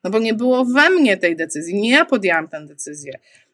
[0.05, 3.13] No bo nie było we mnie tej decyzji, nie ja podjęłam tę decyzję.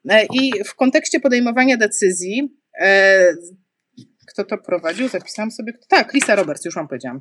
[0.08, 3.34] E, I w kontekście podejmowania decyzji, e,
[4.26, 5.08] Kto to prowadził?
[5.08, 5.72] Zapisałam sobie.
[5.88, 7.20] Tak, Lisa Roberts, już wam powiedziałam.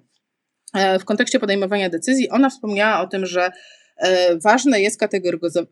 [0.74, 3.52] E, w kontekście podejmowania decyzji, ona wspomniała o tym, że
[4.44, 5.00] ważne jest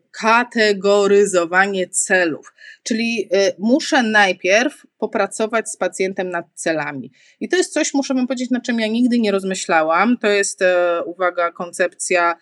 [0.08, 7.12] kategoryzowanie celów, czyli muszę najpierw popracować z pacjentem nad celami.
[7.40, 10.18] I to jest coś, muszę wam powiedzieć, nad czym ja nigdy nie rozmyślałam.
[10.18, 10.60] To jest,
[11.06, 12.34] uwaga, koncepcja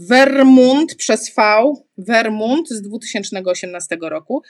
[0.00, 4.42] Vermont przez V, Vermont z 2018 roku,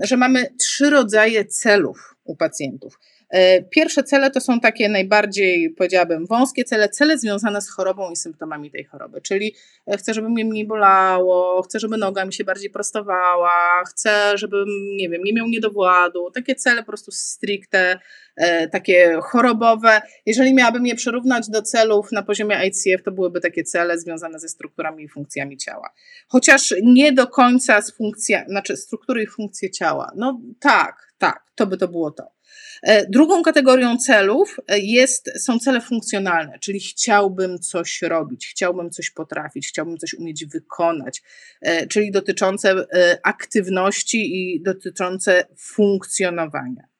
[0.00, 2.98] że mamy trzy rodzaje celów u pacjentów.
[3.32, 8.16] E, pierwsze cele to są takie najbardziej, powiedziałabym, wąskie cele, cele związane z chorobą i
[8.16, 9.54] symptomami tej choroby, czyli
[9.86, 14.66] e, chcę, żeby mnie mniej bolało, chcę, żeby noga mi się bardziej prostowała, chcę, żebym,
[14.96, 17.98] nie wiem, nie miał niedowładu, takie cele po prostu stricte,
[18.36, 20.02] e, takie chorobowe.
[20.26, 24.48] Jeżeli miałabym je przyrównać do celów na poziomie ICF, to byłyby takie cele związane ze
[24.48, 25.92] strukturami i funkcjami ciała.
[26.28, 30.12] Chociaż nie do końca z funkcja, znaczy struktury i funkcje ciała.
[30.16, 32.41] No tak, tak, to by to było to.
[32.82, 39.10] E, drugą kategorią celów e, jest, są cele funkcjonalne, czyli chciałbym coś robić, chciałbym coś
[39.10, 41.22] potrafić, chciałbym coś umieć wykonać,
[41.60, 42.86] e, czyli dotyczące
[43.22, 46.92] aktywności i dotyczące funkcjonowania.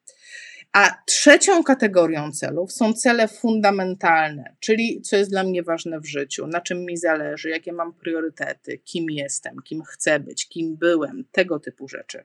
[0.73, 6.47] A trzecią kategorią celów są cele fundamentalne, czyli co jest dla mnie ważne w życiu,
[6.47, 11.61] na czym mi zależy, jakie mam priorytety, kim jestem, kim chcę być, kim byłem, tego
[11.61, 12.25] typu rzeczy.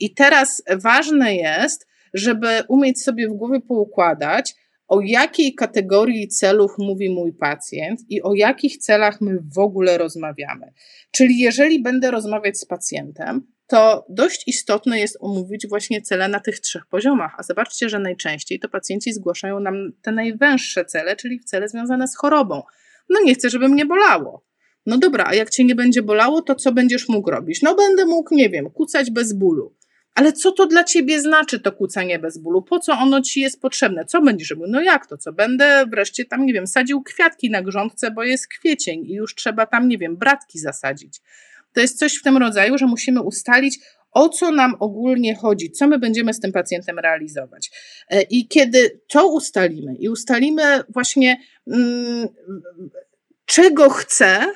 [0.00, 4.54] I teraz ważne jest, żeby umieć sobie w głowie poukładać,
[4.88, 10.72] o jakiej kategorii celów mówi mój pacjent i o jakich celach my w ogóle rozmawiamy.
[11.10, 16.60] Czyli jeżeli będę rozmawiać z pacjentem, to dość istotne jest omówić właśnie cele na tych
[16.60, 17.34] trzech poziomach.
[17.38, 22.16] A zobaczcie, że najczęściej to pacjenci zgłaszają nam te najwęższe cele, czyli cele związane z
[22.16, 22.62] chorobą.
[23.08, 24.44] No nie chcę, żeby mnie bolało.
[24.86, 27.62] No dobra, a jak cię nie będzie bolało, to co będziesz mógł robić?
[27.62, 29.74] No będę mógł, nie wiem, kucać bez bólu.
[30.14, 32.62] Ale co to dla ciebie znaczy to kłócenie bez bólu?
[32.62, 34.04] Po co ono ci jest potrzebne?
[34.04, 34.66] Co będziesz robił?
[34.68, 35.16] No jak to?
[35.16, 35.32] Co?
[35.32, 39.66] Będę wreszcie tam, nie wiem, sadził kwiatki na grządce, bo jest kwiecień i już trzeba
[39.66, 41.20] tam, nie wiem, bratki zasadzić.
[41.72, 43.78] To jest coś w tym rodzaju, że musimy ustalić,
[44.12, 47.70] o co nam ogólnie chodzi, co my będziemy z tym pacjentem realizować.
[48.08, 52.28] E, I kiedy to ustalimy i ustalimy właśnie, mm,
[53.44, 54.46] czego chce,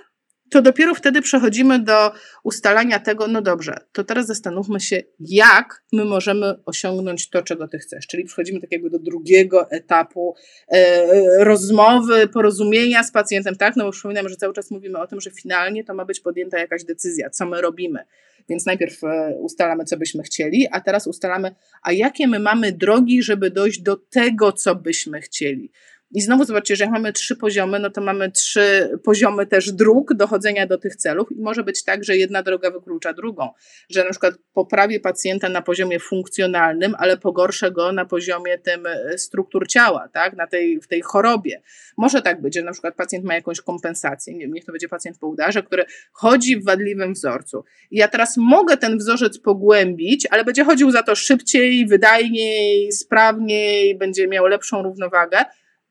[0.54, 2.12] to dopiero wtedy przechodzimy do
[2.42, 7.78] ustalania tego, no dobrze, to teraz zastanówmy się, jak my możemy osiągnąć to, czego ty
[7.78, 8.06] chcesz.
[8.06, 10.34] Czyli przechodzimy tak jakby do drugiego etapu
[10.68, 13.76] e, rozmowy, porozumienia z pacjentem, tak?
[13.76, 16.58] No bo przypominam, że cały czas mówimy o tym, że finalnie to ma być podjęta
[16.58, 18.04] jakaś decyzja, co my robimy.
[18.48, 23.22] Więc najpierw e, ustalamy, co byśmy chcieli, a teraz ustalamy, a jakie my mamy drogi,
[23.22, 25.70] żeby dojść do tego, co byśmy chcieli.
[26.14, 30.14] I znowu zobaczcie, że jak mamy trzy poziomy, no to mamy trzy poziomy też dróg
[30.14, 33.48] dochodzenia do tych celów i może być tak, że jedna droga wyklucza drugą,
[33.90, 39.18] że na przykład poprawię pacjenta na poziomie funkcjonalnym, ale pogorszę go na poziomie tym e,
[39.18, 41.62] struktur ciała, tak, na tej, w tej chorobie.
[41.96, 44.88] Może tak być, że na przykład pacjent ma jakąś kompensację, nie wiem, niech to będzie
[44.88, 47.64] pacjent po udarze, który chodzi w wadliwym wzorcu.
[47.90, 53.98] I ja teraz mogę ten wzorzec pogłębić, ale będzie chodził za to szybciej, wydajniej, sprawniej,
[53.98, 55.44] będzie miał lepszą równowagę,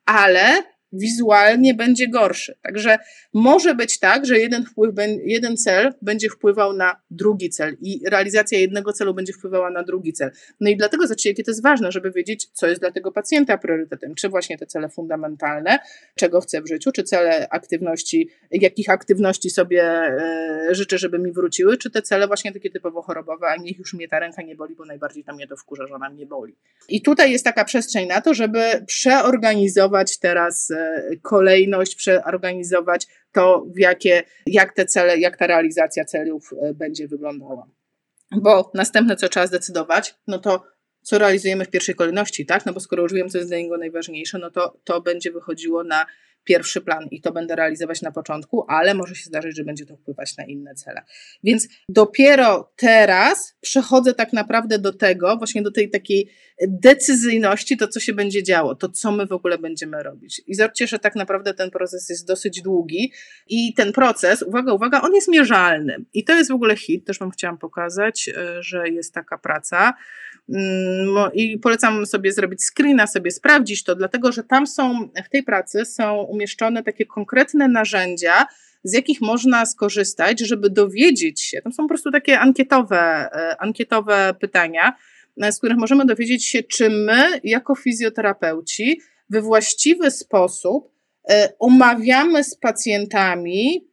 [0.05, 2.56] ale wizualnie będzie gorszy.
[2.62, 2.97] Także
[3.34, 8.60] może być tak, że jeden, wpływ, jeden cel będzie wpływał na drugi cel i realizacja
[8.60, 10.32] jednego celu będzie wpływała na drugi cel.
[10.60, 13.58] No i dlatego zobaczcie, jakie to jest ważne, żeby wiedzieć, co jest dla tego pacjenta
[13.58, 14.15] priorytetem.
[14.15, 15.79] Czy właśnie te cele fundamentalne,
[16.15, 21.77] czego chce w życiu, czy cele aktywności, jakich aktywności sobie e, życzę, żeby mi wróciły,
[21.77, 24.75] czy te cele właśnie takie typowo chorobowe, a niech już mnie ta ręka nie boli,
[24.75, 26.56] bo najbardziej tam mnie to wkurza, że ona mnie boli.
[26.89, 30.83] I tutaj jest taka przestrzeń na to, żeby przeorganizować teraz e,
[31.22, 37.67] kolejność, przeorganizować to, w jakie, jak te cele, jak ta realizacja celów e, będzie wyglądała.
[38.32, 40.63] Bo następne, co trzeba zdecydować, no to
[41.02, 42.65] co realizujemy w pierwszej kolejności, tak?
[42.65, 45.84] No bo skoro już wiem, co jest dla niego najważniejsze, no to to będzie wychodziło
[45.84, 46.06] na
[46.43, 49.95] pierwszy plan i to będę realizować na początku, ale może się zdarzyć, że będzie to
[49.95, 51.01] wpływać na inne cele.
[51.43, 56.29] Więc dopiero teraz przechodzę tak naprawdę do tego, właśnie do tej takiej
[56.67, 60.41] decyzyjności, to co się będzie działo, to co my w ogóle będziemy robić.
[60.47, 63.12] I zobaczcie, że tak naprawdę ten proces jest dosyć długi
[63.47, 66.06] i ten proces, uwaga, uwaga, on jest mierzalny.
[66.13, 69.93] I to jest w ogóle hit, też Wam chciałam pokazać, e, że jest taka praca.
[70.49, 75.43] Mm, I polecam sobie zrobić screena, sobie sprawdzić to, dlatego że tam są, w tej
[75.43, 78.45] pracy są umieszczone takie konkretne narzędzia,
[78.84, 84.36] z jakich można skorzystać, żeby dowiedzieć się, tam są po prostu takie ankietowe, e, ankietowe
[84.39, 84.97] pytania,
[85.41, 90.91] e, z których możemy dowiedzieć się, czy my, jako fizjoterapeuci, we właściwy sposób
[91.29, 93.88] e, omawiamy z pacjentami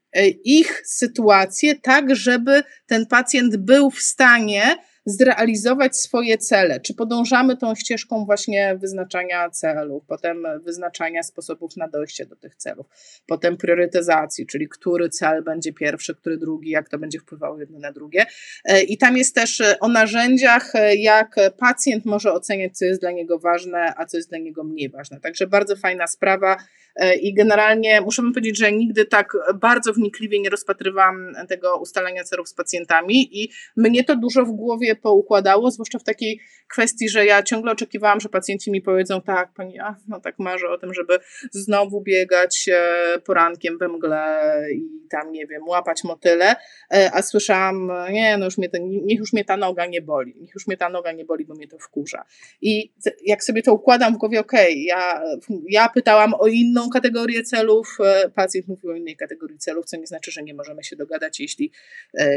[0.45, 4.77] ich sytuację, tak żeby ten pacjent był w stanie
[5.11, 6.81] zrealizować swoje cele.
[6.81, 12.87] Czy podążamy tą ścieżką właśnie wyznaczania celów, potem wyznaczania sposobów na dojście do tych celów,
[13.27, 17.93] potem priorytetyzacji, czyli który cel będzie pierwszy, który drugi, jak to będzie wpływało jedno na
[17.93, 18.27] drugie.
[18.65, 23.39] E, I tam jest też o narzędziach, jak pacjent może oceniać, co jest dla niego
[23.39, 25.21] ważne, a co jest dla niego mniej ważne.
[25.21, 26.57] Także bardzo fajna sprawa.
[26.97, 32.49] E, I generalnie muszę powiedzieć, że nigdy tak bardzo wnikliwie nie rozpatrywałam tego ustalania celów
[32.49, 37.43] z pacjentami i mnie to dużo w głowie poukładało, zwłaszcza w takiej kwestii, że ja
[37.43, 41.19] ciągle oczekiwałam, że pacjenci mi powiedzą, tak, pani, ja no tak marzę o tym, żeby
[41.51, 46.57] znowu biegać e, porankiem we mgle i tam, nie wiem, łapać motyle,
[46.95, 50.55] e, a słyszałam, nie, no już mnie, niech już mnie ta noga nie boli, niech
[50.55, 52.25] już mnie ta noga nie boli, bo mnie to wkurza.
[52.63, 52.93] I
[53.25, 55.23] jak sobie to układam w głowie, okej, okay, ja,
[55.69, 60.07] ja pytałam o inną kategorię celów, e, pacjent mówił o innej kategorii celów, co nie
[60.07, 61.73] znaczy, że nie możemy się dogadać, jeśli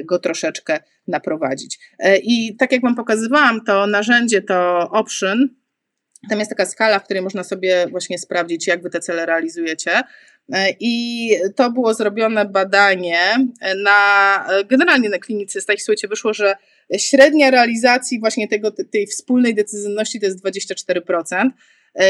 [0.06, 1.80] go troszeczkę naprowadzić.
[2.24, 5.50] I tak jak Wam pokazywałam, to narzędzie to option,
[6.30, 9.92] tam jest taka skala, w której można sobie właśnie sprawdzić, jak wy te cele realizujecie.
[10.54, 13.20] E, I to było zrobione badanie
[13.84, 15.76] na, generalnie na klinicystach.
[15.80, 16.56] Słuchajcie, wyszło, że
[16.98, 21.52] średnia realizacji właśnie tego, tej wspólnej decyzyjności to jest 24%, e,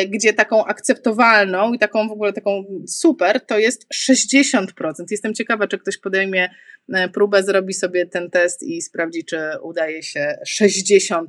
[0.09, 4.67] gdzie taką akceptowalną i taką w ogóle taką super to jest 60%.
[5.11, 6.49] Jestem ciekawa, czy ktoś podejmie
[6.93, 11.25] e, próbę, zrobi sobie ten test i sprawdzi, czy udaje się 60%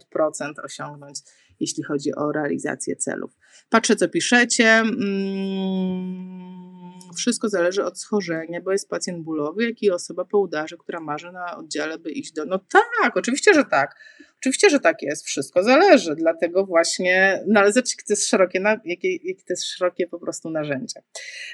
[0.65, 1.19] osiągnąć
[1.61, 3.31] jeśli chodzi o realizację celów.
[3.69, 4.69] Patrzę, co piszecie.
[4.69, 6.74] Mm,
[7.15, 11.33] wszystko zależy od schorzenia, bo jest pacjent bólowy, jak i osoba po udarze, która marzy
[11.33, 12.45] na oddziale, by iść do.
[12.45, 13.97] No tak, oczywiście, że tak.
[14.45, 19.43] Oczywiście, że tak jest, wszystko zależy, dlatego właśnie, no jakie to jest szerokie, jakie, jakie
[19.47, 21.01] to jest szerokie po prostu narzędzie.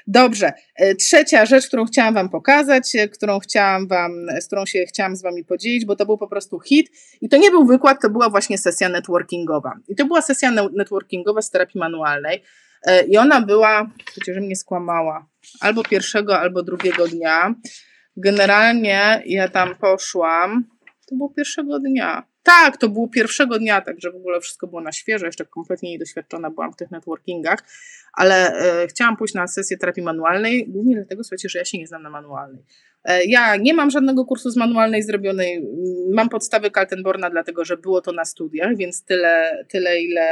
[0.07, 4.85] Dobrze, e, trzecia rzecz, którą chciałam Wam pokazać, e, którą chciałam Wam, z którą się
[4.85, 8.01] chciałam z Wami podzielić, bo to był po prostu hit i to nie był wykład,
[8.01, 9.73] to była właśnie sesja networkingowa.
[9.87, 12.43] I to była sesja networkingowa z terapii manualnej
[13.07, 15.27] i ona była, przecież mnie skłamała,
[15.59, 17.55] albo pierwszego, albo drugiego dnia.
[18.17, 20.63] Generalnie ja tam poszłam,
[21.09, 22.30] to było pierwszego dnia.
[22.43, 26.49] Tak, to było pierwszego dnia, także w ogóle wszystko było na świeżo, jeszcze kompletnie niedoświadczona
[26.49, 27.59] byłam w tych networkingach,
[28.13, 31.87] ale e, chciałam pójść na sesję terapii manualnej, głównie dlatego, słuchajcie, że ja się nie
[31.87, 32.63] znam na manualnej.
[33.03, 35.67] E, ja nie mam żadnego kursu z manualnej zrobionej.
[36.11, 40.25] Mam podstawy Kaltenborna, dlatego że było to na studiach, więc tyle, tyle ile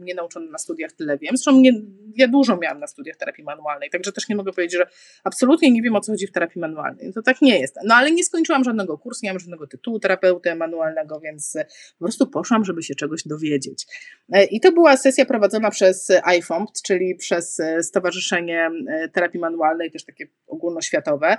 [0.00, 1.36] mnie nauczono na studiach, tyle wiem.
[1.36, 1.72] Zresztą mnie,
[2.16, 4.86] ja dużo miałam na studiach terapii manualnej, także też nie mogę powiedzieć, że
[5.24, 7.12] absolutnie nie wiem o co chodzi w terapii manualnej.
[7.12, 7.76] To tak nie jest.
[7.84, 11.53] No ale nie skończyłam żadnego kursu, nie mam żadnego tytułu terapeuty manualnego, więc
[11.98, 13.86] po prostu poszłam, żeby się czegoś dowiedzieć.
[14.32, 18.70] E, I to była sesja prowadzona przez IFOMPT, czyli przez Stowarzyszenie
[19.12, 21.36] Terapii Manualnej, też takie ogólnoświatowe.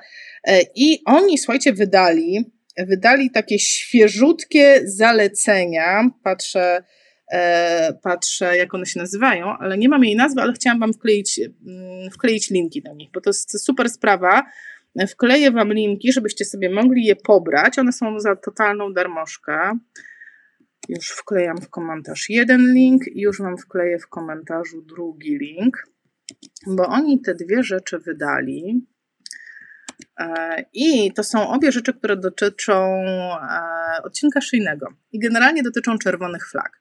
[0.47, 6.10] E, I oni, słuchajcie, wydali, wydali takie świeżutkie zalecenia.
[6.23, 6.84] Patrzę,
[7.32, 11.39] e, patrzę, jak one się nazywają, ale nie mam jej nazwy, ale chciałam Wam wkleić,
[11.39, 14.43] mm, wkleić linki do nich, bo to jest super sprawa.
[15.08, 17.80] Wkleję Wam linki, żebyście sobie mogli je pobrać.
[17.80, 19.80] One są za totalną darmożkę.
[20.90, 25.84] Już wklejam w komentarz jeden link już Wam wkleję w komentarzu drugi link,
[26.68, 28.88] bo oni te dwie rzeczy wydali.
[30.20, 36.50] E, I to są obie rzeczy, które dotyczą e, odcinka szyjnego i generalnie dotyczą czerwonych
[36.50, 36.80] flag.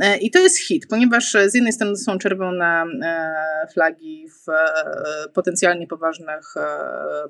[0.00, 2.84] E, I to jest hit, ponieważ z jednej strony są czerwone
[3.72, 4.44] flagi w
[5.32, 6.54] potencjalnie poważnych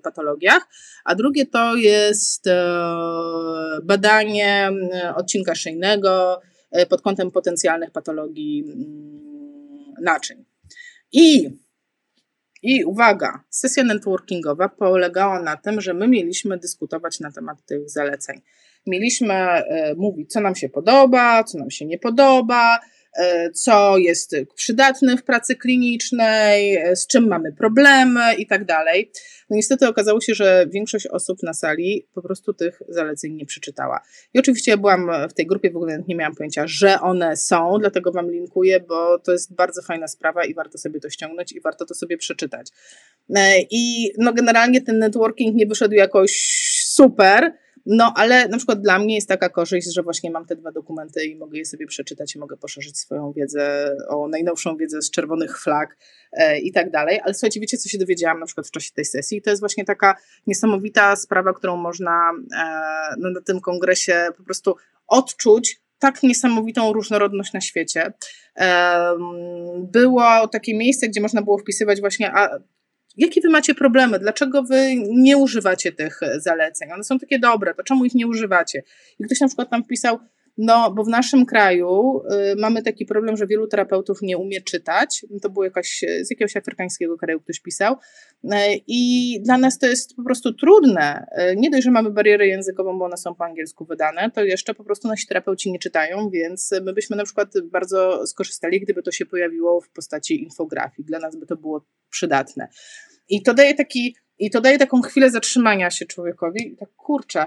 [0.03, 0.68] patologiach,
[1.05, 2.44] a drugie to jest
[3.83, 4.70] badanie
[5.14, 6.40] odcinka szyjnego
[6.88, 10.44] pod kątem potencjalnych patologii mm, naczyń.
[11.12, 11.50] I
[12.64, 18.40] i uwaga, sesja networkingowa polegała na tym, że my mieliśmy dyskutować na temat tych zaleceń.
[18.87, 22.79] Mieliśmy e, mówić, co nam się podoba, co nam się nie podoba,
[23.16, 29.11] E, co jest przydatne w pracy klinicznej, e, z czym mamy problemy i tak dalej.
[29.51, 34.01] No niestety okazało się, że większość osób na sali po prostu tych zaleceń nie przeczytała.
[34.35, 37.77] I oczywiście ja byłam w tej grupie, w ogóle nie miałam pojęcia, że one są,
[37.81, 41.61] dlatego Wam linkuję, bo to jest bardzo fajna sprawa i warto sobie to ściągnąć i
[41.61, 42.68] warto to sobie przeczytać.
[43.70, 46.32] I no generalnie ten networking nie wyszedł jakoś
[46.97, 47.53] super,
[47.86, 51.24] no, ale na przykład dla mnie jest taka korzyść, że właśnie mam te dwa dokumenty
[51.24, 55.61] i mogę je sobie przeczytać i mogę poszerzyć swoją wiedzę o najnowszą wiedzę z czerwonych
[55.61, 55.97] flag
[56.32, 57.20] e, i tak dalej.
[57.24, 59.42] Ale słuchajcie, wiecie, co się dowiedziałam na przykład w czasie tej sesji?
[59.42, 60.16] To jest właśnie taka
[60.47, 64.76] niesamowita sprawa, którą można e, no, na tym kongresie po prostu
[65.07, 68.12] odczuć, tak niesamowitą różnorodność na świecie.
[69.78, 72.32] Było takie miejsce, gdzie można było wpisywać właśnie,
[73.16, 76.92] jakie wy macie problemy, dlaczego wy nie używacie tych zaleceń?
[76.92, 78.82] One są takie dobre, to czemu ich nie używacie?
[79.18, 80.18] I ktoś na przykład tam wpisał,
[80.59, 85.26] No, bo w naszym kraju y, mamy taki problem, że wielu terapeutów nie umie czytać.
[85.42, 87.94] To było jakaś, z jakiegoś afrykańskiego kraju ktoś pisał.
[88.44, 88.48] Y,
[88.86, 91.26] I dla nas to jest po prostu trudne.
[91.52, 94.74] Y, nie dość, że mamy barierę językową, bo one są po angielsku wydane, to jeszcze
[94.74, 99.12] po prostu nasi terapeuci nie czytają, więc my byśmy na przykład bardzo skorzystali, gdyby to
[99.12, 101.07] się pojawiło w postaci infografii.
[101.07, 102.68] Dla nas by to było przydatne.
[103.28, 106.72] I to daje taki, i to daje taką chwilę zatrzymania się człowiekowi.
[106.72, 107.46] I tak kurczę,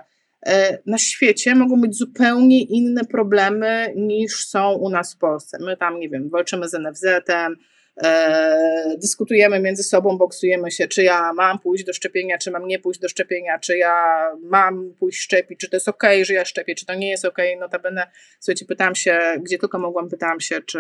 [0.85, 5.57] na świecie mogą być zupełnie inne problemy niż są u nas w Polsce.
[5.61, 7.55] My tam, nie wiem, walczymy z NFZ-em,
[8.03, 12.79] e, dyskutujemy między sobą, boksujemy się, czy ja mam pójść do szczepienia, czy mam nie
[12.79, 16.75] pójść do szczepienia, czy ja mam pójść szczepić, czy to jest ok, że ja szczepię,
[16.75, 17.37] czy to nie jest ok.
[17.59, 18.07] Notabene,
[18.39, 20.79] słuchajcie, pytałam się, gdzie tylko mogłam, pytałam się, czy,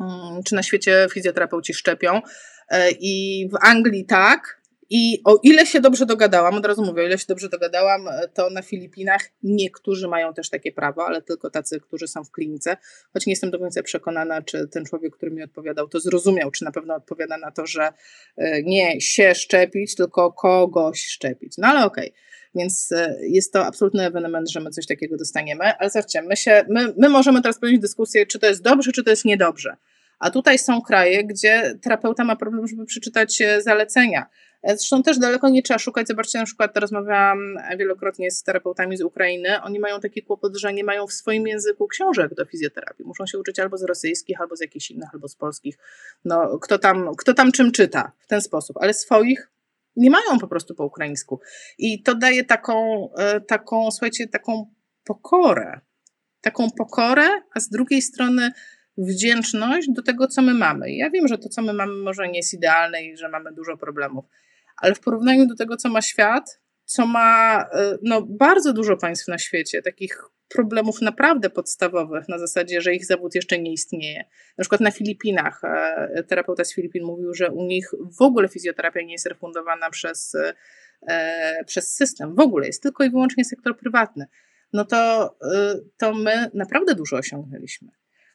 [0.00, 2.20] mm, czy na świecie fizjoterapeuci szczepią.
[2.68, 4.61] E, I w Anglii tak,
[4.94, 8.50] i o ile się dobrze dogadałam, od razu mówię, o ile się dobrze dogadałam, to
[8.50, 12.76] na Filipinach niektórzy mają też takie prawo, ale tylko tacy, którzy są w klinice.
[13.12, 16.64] Choć nie jestem do końca przekonana, czy ten człowiek, który mi odpowiadał, to zrozumiał, czy
[16.64, 17.92] na pewno odpowiada na to, że
[18.36, 21.58] e, nie się szczepić, tylko kogoś szczepić.
[21.58, 22.10] No ale okej.
[22.10, 22.22] Okay.
[22.54, 25.64] Więc e, jest to absolutny ewenement, że my coś takiego dostaniemy.
[25.78, 29.04] Ale zobaczcie, my, się, my, my możemy teraz powiedzieć dyskusję, czy to jest dobrze, czy
[29.04, 29.76] to jest niedobrze.
[30.22, 34.26] A tutaj są kraje, gdzie terapeuta ma problem, żeby przeczytać e, zalecenia.
[34.62, 36.08] E, zresztą też daleko nie trzeba szukać.
[36.08, 37.38] Zobaczcie, na przykład rozmawiałam
[37.78, 39.62] wielokrotnie z terapeutami z Ukrainy.
[39.62, 43.04] Oni mają taki kłopot, że nie mają w swoim języku książek do fizjoterapii.
[43.04, 45.78] Muszą się uczyć albo z rosyjskich, albo z jakichś innych, albo z polskich.
[46.24, 49.50] No, kto tam, kto tam czym czyta w ten sposób, ale swoich
[49.96, 51.40] nie mają po prostu po ukraińsku.
[51.78, 54.66] I to daje taką, e, taką słuchajcie, taką
[55.04, 55.80] pokorę.
[56.40, 58.52] Taką pokorę, a z drugiej strony
[58.96, 60.92] wdzięczność do tego, co my mamy.
[60.92, 63.76] ja wiem, że to, co my mamy, może nie jest idealne i że mamy dużo
[63.76, 64.24] problemów,
[64.76, 69.28] ale w porównaniu do tego, co ma świat, co ma e, no, bardzo dużo państw
[69.28, 74.24] na świecie, takich problemów naprawdę podstawowych, na zasadzie, że ich zawód jeszcze nie istnieje.
[74.58, 79.00] Na przykład na Filipinach e, terapeuta z Filipin mówił, że u nich w ogóle fizjoterapia
[79.00, 80.36] nie jest refundowana przez,
[81.08, 84.26] e, przez system, w ogóle jest tylko i wyłącznie sektor prywatny.
[84.72, 85.34] No to,
[85.96, 87.88] to my naprawdę dużo osiągnęliśmy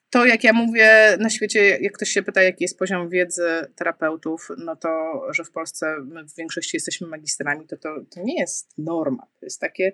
[0.09, 4.47] to, jak ja mówię na świecie, jak ktoś się pyta, jaki jest poziom wiedzy terapeutów,
[4.57, 8.77] no to, że w Polsce my w większości jesteśmy magistrami, to, to, to nie jest
[8.77, 9.27] norma.
[9.39, 9.91] To jest takie,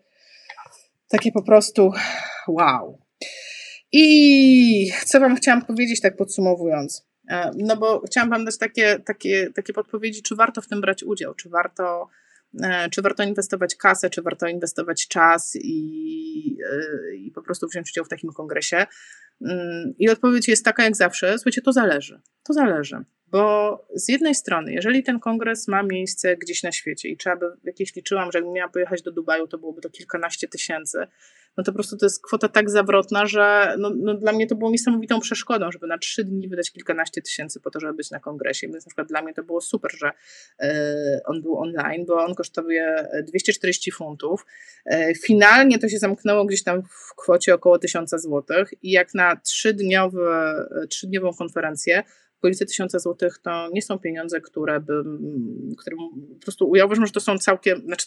[1.10, 1.92] takie po prostu
[2.48, 3.00] wow.
[3.92, 7.08] I co Wam chciałam powiedzieć, tak podsumowując?
[7.30, 11.04] E, no bo chciałam Wam dać takie, takie, takie podpowiedzi, czy warto w tym brać
[11.04, 12.10] udział, czy warto,
[12.92, 18.06] czy warto inwestować kasę, czy warto inwestować czas i, e, i po prostu wziąć udział
[18.06, 18.86] w takim kongresie.
[19.42, 22.22] Mm, I odpowiedź jest taka jak zawsze, słuchajcie, to zależy.
[22.44, 23.04] To zależy.
[23.34, 27.46] Bo z jednej strony, jeżeli ten kongres ma miejsce gdzieś na świecie i trzeba by,
[27.64, 31.08] jakieś liczyłam, że jakbym miała pojechać do Dubaju, to byłoby to kilkanaście tysięcy,
[31.58, 34.56] no to po prostu to jest kwota tak zawrotna, że no, no dla mnie to
[34.56, 38.20] było niesamowitą przeszkodą, żeby na trzy dni wydać kilkanaście tysięcy po to, żeby być na
[38.20, 38.68] kongresie.
[38.68, 40.12] Więc na przykład dla mnie to było super, że
[40.64, 40.68] y,
[41.26, 44.46] on był online, bo on kosztuje 240 funtów.
[44.94, 49.36] Y, finalnie to się zamknęło gdzieś tam w kwocie około 1000 złotych i jak na
[50.90, 52.04] trzydniową konferencję
[52.44, 54.94] okolice tysiąca złotych to nie są pieniądze, które by,
[55.78, 55.96] które
[56.30, 58.06] po prostu ja uważam, że to są całkiem, znaczy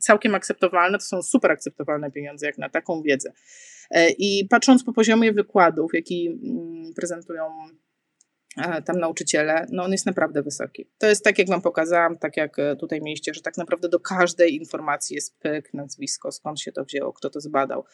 [0.00, 3.32] całkiem akceptowalne, to są super akceptowalne pieniądze jak na taką wiedzę.
[3.90, 7.44] E, I patrząc po poziomie wykładów, jaki mm, prezentują
[8.84, 10.86] tam nauczyciele, no on jest naprawdę wysoki.
[10.98, 14.00] To jest tak, jak Wam pokazałam, tak jak e, tutaj mieliście, że tak naprawdę do
[14.00, 17.84] każdej informacji jest pyk, nazwisko, skąd się to wzięło, kto to zbadał.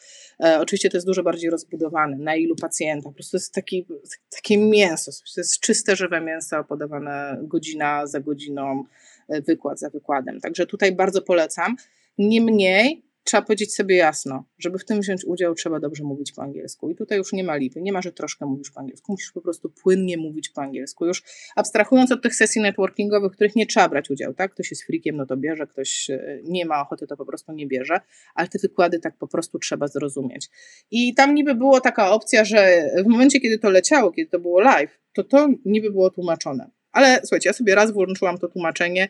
[0.43, 3.85] E, oczywiście to jest dużo bardziej rozbudowane, na ilu pacjentach, po prostu jest taki,
[4.29, 8.83] takie mięso, to jest czyste, żywe mięso podawane godzina za godziną,
[9.29, 10.39] e, wykład za wykładem.
[10.39, 11.75] Także tutaj bardzo polecam.
[12.17, 16.89] Niemniej trzeba powiedzieć sobie jasno, żeby w tym wziąć udział, trzeba dobrze mówić po angielsku.
[16.89, 19.41] I tutaj już nie ma lipy, nie ma, że troszkę mówisz po angielsku, musisz po
[19.41, 21.05] prostu płynnie mówić po angielsku.
[21.05, 21.23] Już
[21.55, 24.53] abstrahując od tych sesji networkingowych, w których nie trzeba brać udziału, tak?
[24.53, 27.67] Ktoś jest freakiem, no to bierze, ktoś e, nie ma ochoty, to po prostu nie
[27.67, 27.99] bierze,
[28.35, 30.49] ale te wykłady tak po prostu trzeba zrozumieć.
[30.91, 34.59] I tam niby było taka opcja, że w momencie, kiedy to leciało, kiedy to było
[34.59, 36.71] live, to to niby było tłumaczone.
[36.91, 39.09] Ale słuchajcie, ja sobie raz włączyłam to tłumaczenie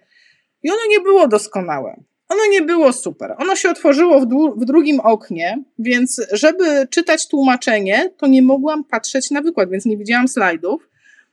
[0.64, 3.36] i ono nie było doskonałe ono nie było super.
[3.38, 4.26] Ono się otworzyło w,
[4.58, 9.98] w, drugim oknie, więc żeby czytać tłumaczenie, to nie mogłam patrzeć na wykład, więc nie
[9.98, 10.90] widziałam slajdów.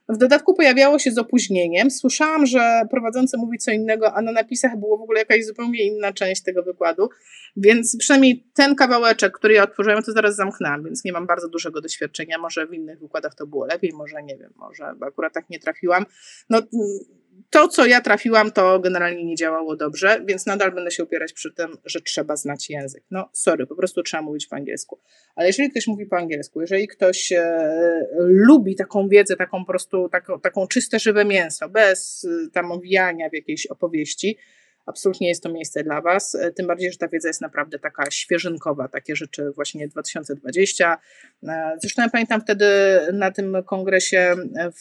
[0.09, 1.91] W dodatku pojawiało się z opóźnieniem.
[1.91, 6.13] Słyszałam, że prowadzący mówi co innego, a na napisach było w ogóle jakaś zupełnie inna
[6.13, 7.09] część tego wykładu.
[7.57, 11.81] Więc przynajmniej ten kawałeczek, który ja otworzyłam, to zaraz zamknęłam, więc nie mam bardzo dużego
[11.81, 12.37] doświadczenia.
[12.37, 16.05] Może w innych wykładach to było lepiej, może nie wiem, może akurat tak nie trafiłam.
[16.49, 16.61] No,
[17.53, 21.53] to, co ja trafiłam, to generalnie nie działało dobrze, więc nadal będę się upierać przy
[21.53, 23.03] tym, że trzeba znać język.
[23.11, 24.99] No, sorry, po prostu trzeba mówić po angielsku.
[25.35, 27.67] Ale jeżeli ktoś mówi po angielsku, jeżeli ktoś e,
[28.19, 33.29] lubi taką wiedzę, taką po prostu, taką, taką czyste, żywe mięso, bez e, tam owijania
[33.29, 34.37] w jakiejś opowieści,
[34.85, 36.35] absolutnie jest to miejsce dla Was.
[36.35, 40.97] E, tym bardziej, że ta wiedza jest naprawdę taka świeżynkowa, takie rzeczy właśnie 2020.
[41.43, 42.65] E, zresztą ja pamiętam wtedy
[43.13, 44.35] na tym kongresie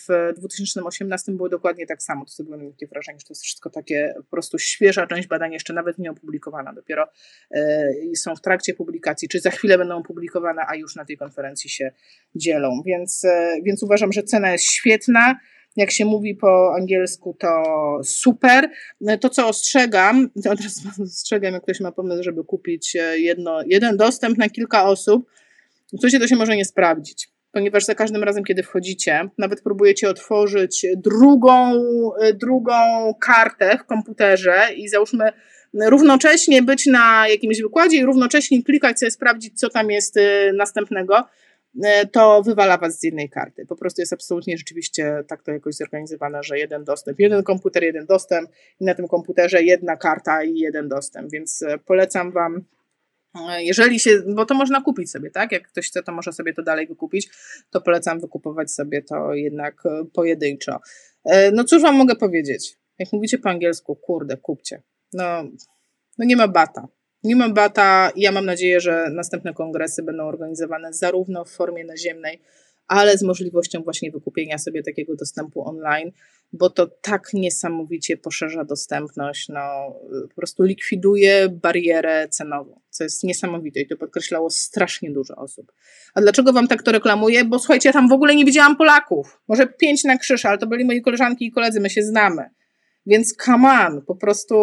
[0.09, 2.25] w 2018 było dokładnie tak samo.
[2.37, 5.73] To było takie wrażenie, że to jest wszystko takie po prostu świeża część badań, jeszcze
[5.73, 6.73] nawet nie opublikowana.
[6.73, 7.09] Dopiero
[7.51, 11.71] e, są w trakcie publikacji, czy za chwilę będą opublikowane, a już na tej konferencji
[11.71, 11.93] się
[12.35, 12.83] dzielą.
[12.87, 13.27] Więc,
[13.65, 15.37] więc uważam, że cena jest świetna
[15.77, 17.49] jak się mówi po angielsku, to
[18.05, 18.71] super.
[19.21, 23.61] To, co ostrzegam, to od razu ostrzegam, jak ktoś ma pomysł, żeby kupić e, jedno,
[23.67, 25.31] jeden dostęp na kilka osób,
[26.03, 27.29] to się to się może nie sprawdzić.
[27.53, 31.73] Ponieważ za każdym razem, kiedy wchodzicie, nawet próbujecie otworzyć drugą,
[32.21, 32.75] e, drugą
[33.21, 35.33] kartę w komputerze i załóżmy
[35.75, 41.15] równocześnie być na jakimś wykładzie i równocześnie klikać sobie, sprawdzić, co tam jest e, następnego,
[41.17, 41.52] E,
[42.13, 43.67] to wywala was z jednej karty.
[43.67, 48.07] Po prostu jest absolutnie rzeczywiście tak to jakoś zorganizowane, że jeden dostęp, jeden komputer, jeden
[48.07, 48.51] dostęp
[48.81, 52.65] i na tym komputerze jedna karta i jeden dostęp, więc e, polecam wam
[53.49, 55.53] e, jeżeli się, bo to można kupić sobie, tak?
[55.53, 57.31] Jak ktoś chce, to może sobie to dalej wykupić,
[57.71, 59.83] to polecam wykupować sobie to jednak
[60.15, 60.81] pojedynczo.
[61.53, 62.79] No cóż wam mogę powiedzieć?
[62.99, 64.83] Jak mówicie po angielsku, kurde, kupcie.
[65.13, 65.45] No,
[66.19, 66.89] no nie ma bata.
[67.25, 72.41] Nie mam bata ja mam nadzieję, że następne kongresy będą organizowane zarówno w formie naziemnej,
[72.87, 76.13] ale z możliwością właśnie wykupienia sobie takiego dostępu online,
[76.53, 79.61] bo to tak niesamowicie poszerza dostępność, no
[80.29, 85.73] po prostu likwiduje barierę cenową, co jest niesamowite i to podkreślało strasznie dużo osób.
[86.15, 87.45] A dlaczego wam tak to reklamuję?
[87.45, 89.41] Bo słuchajcie, ja tam w ogóle nie widziałam Polaków.
[89.49, 92.51] Może pięć na krzyż, ale to byli moi koleżanki i koledzy, my się znamy.
[93.07, 94.55] Więc come on, po prostu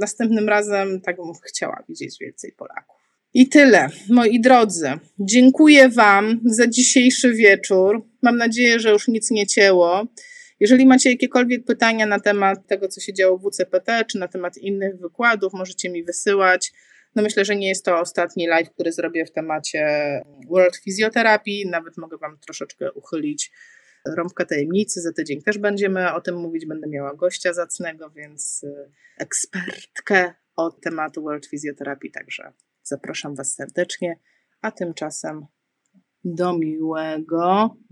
[0.00, 2.96] następnym razem tak bym chciała widzieć więcej Polaków.
[3.34, 4.92] I tyle, moi drodzy.
[5.18, 8.06] Dziękuję Wam za dzisiejszy wieczór.
[8.22, 10.06] Mam nadzieję, że już nic nie cięło.
[10.60, 14.58] Jeżeli macie jakiekolwiek pytania na temat tego, co się działo w WCPT, czy na temat
[14.58, 16.72] innych wykładów, możecie mi wysyłać.
[17.14, 19.86] No myślę, że nie jest to ostatni live, który zrobię w temacie
[20.50, 21.68] World Fizjoterapii.
[21.68, 23.50] Nawet mogę Wam troszeczkę uchylić
[24.06, 25.00] Rąbka Tajemnicy.
[25.00, 26.66] Za tydzień też będziemy o tym mówić.
[26.66, 32.52] Będę miała gościa zacnego, więc y, ekspertkę od tematu World Fizjoterapii, także
[32.82, 34.18] zapraszam Was serdecznie.
[34.60, 35.46] A tymczasem
[36.24, 37.76] do miłego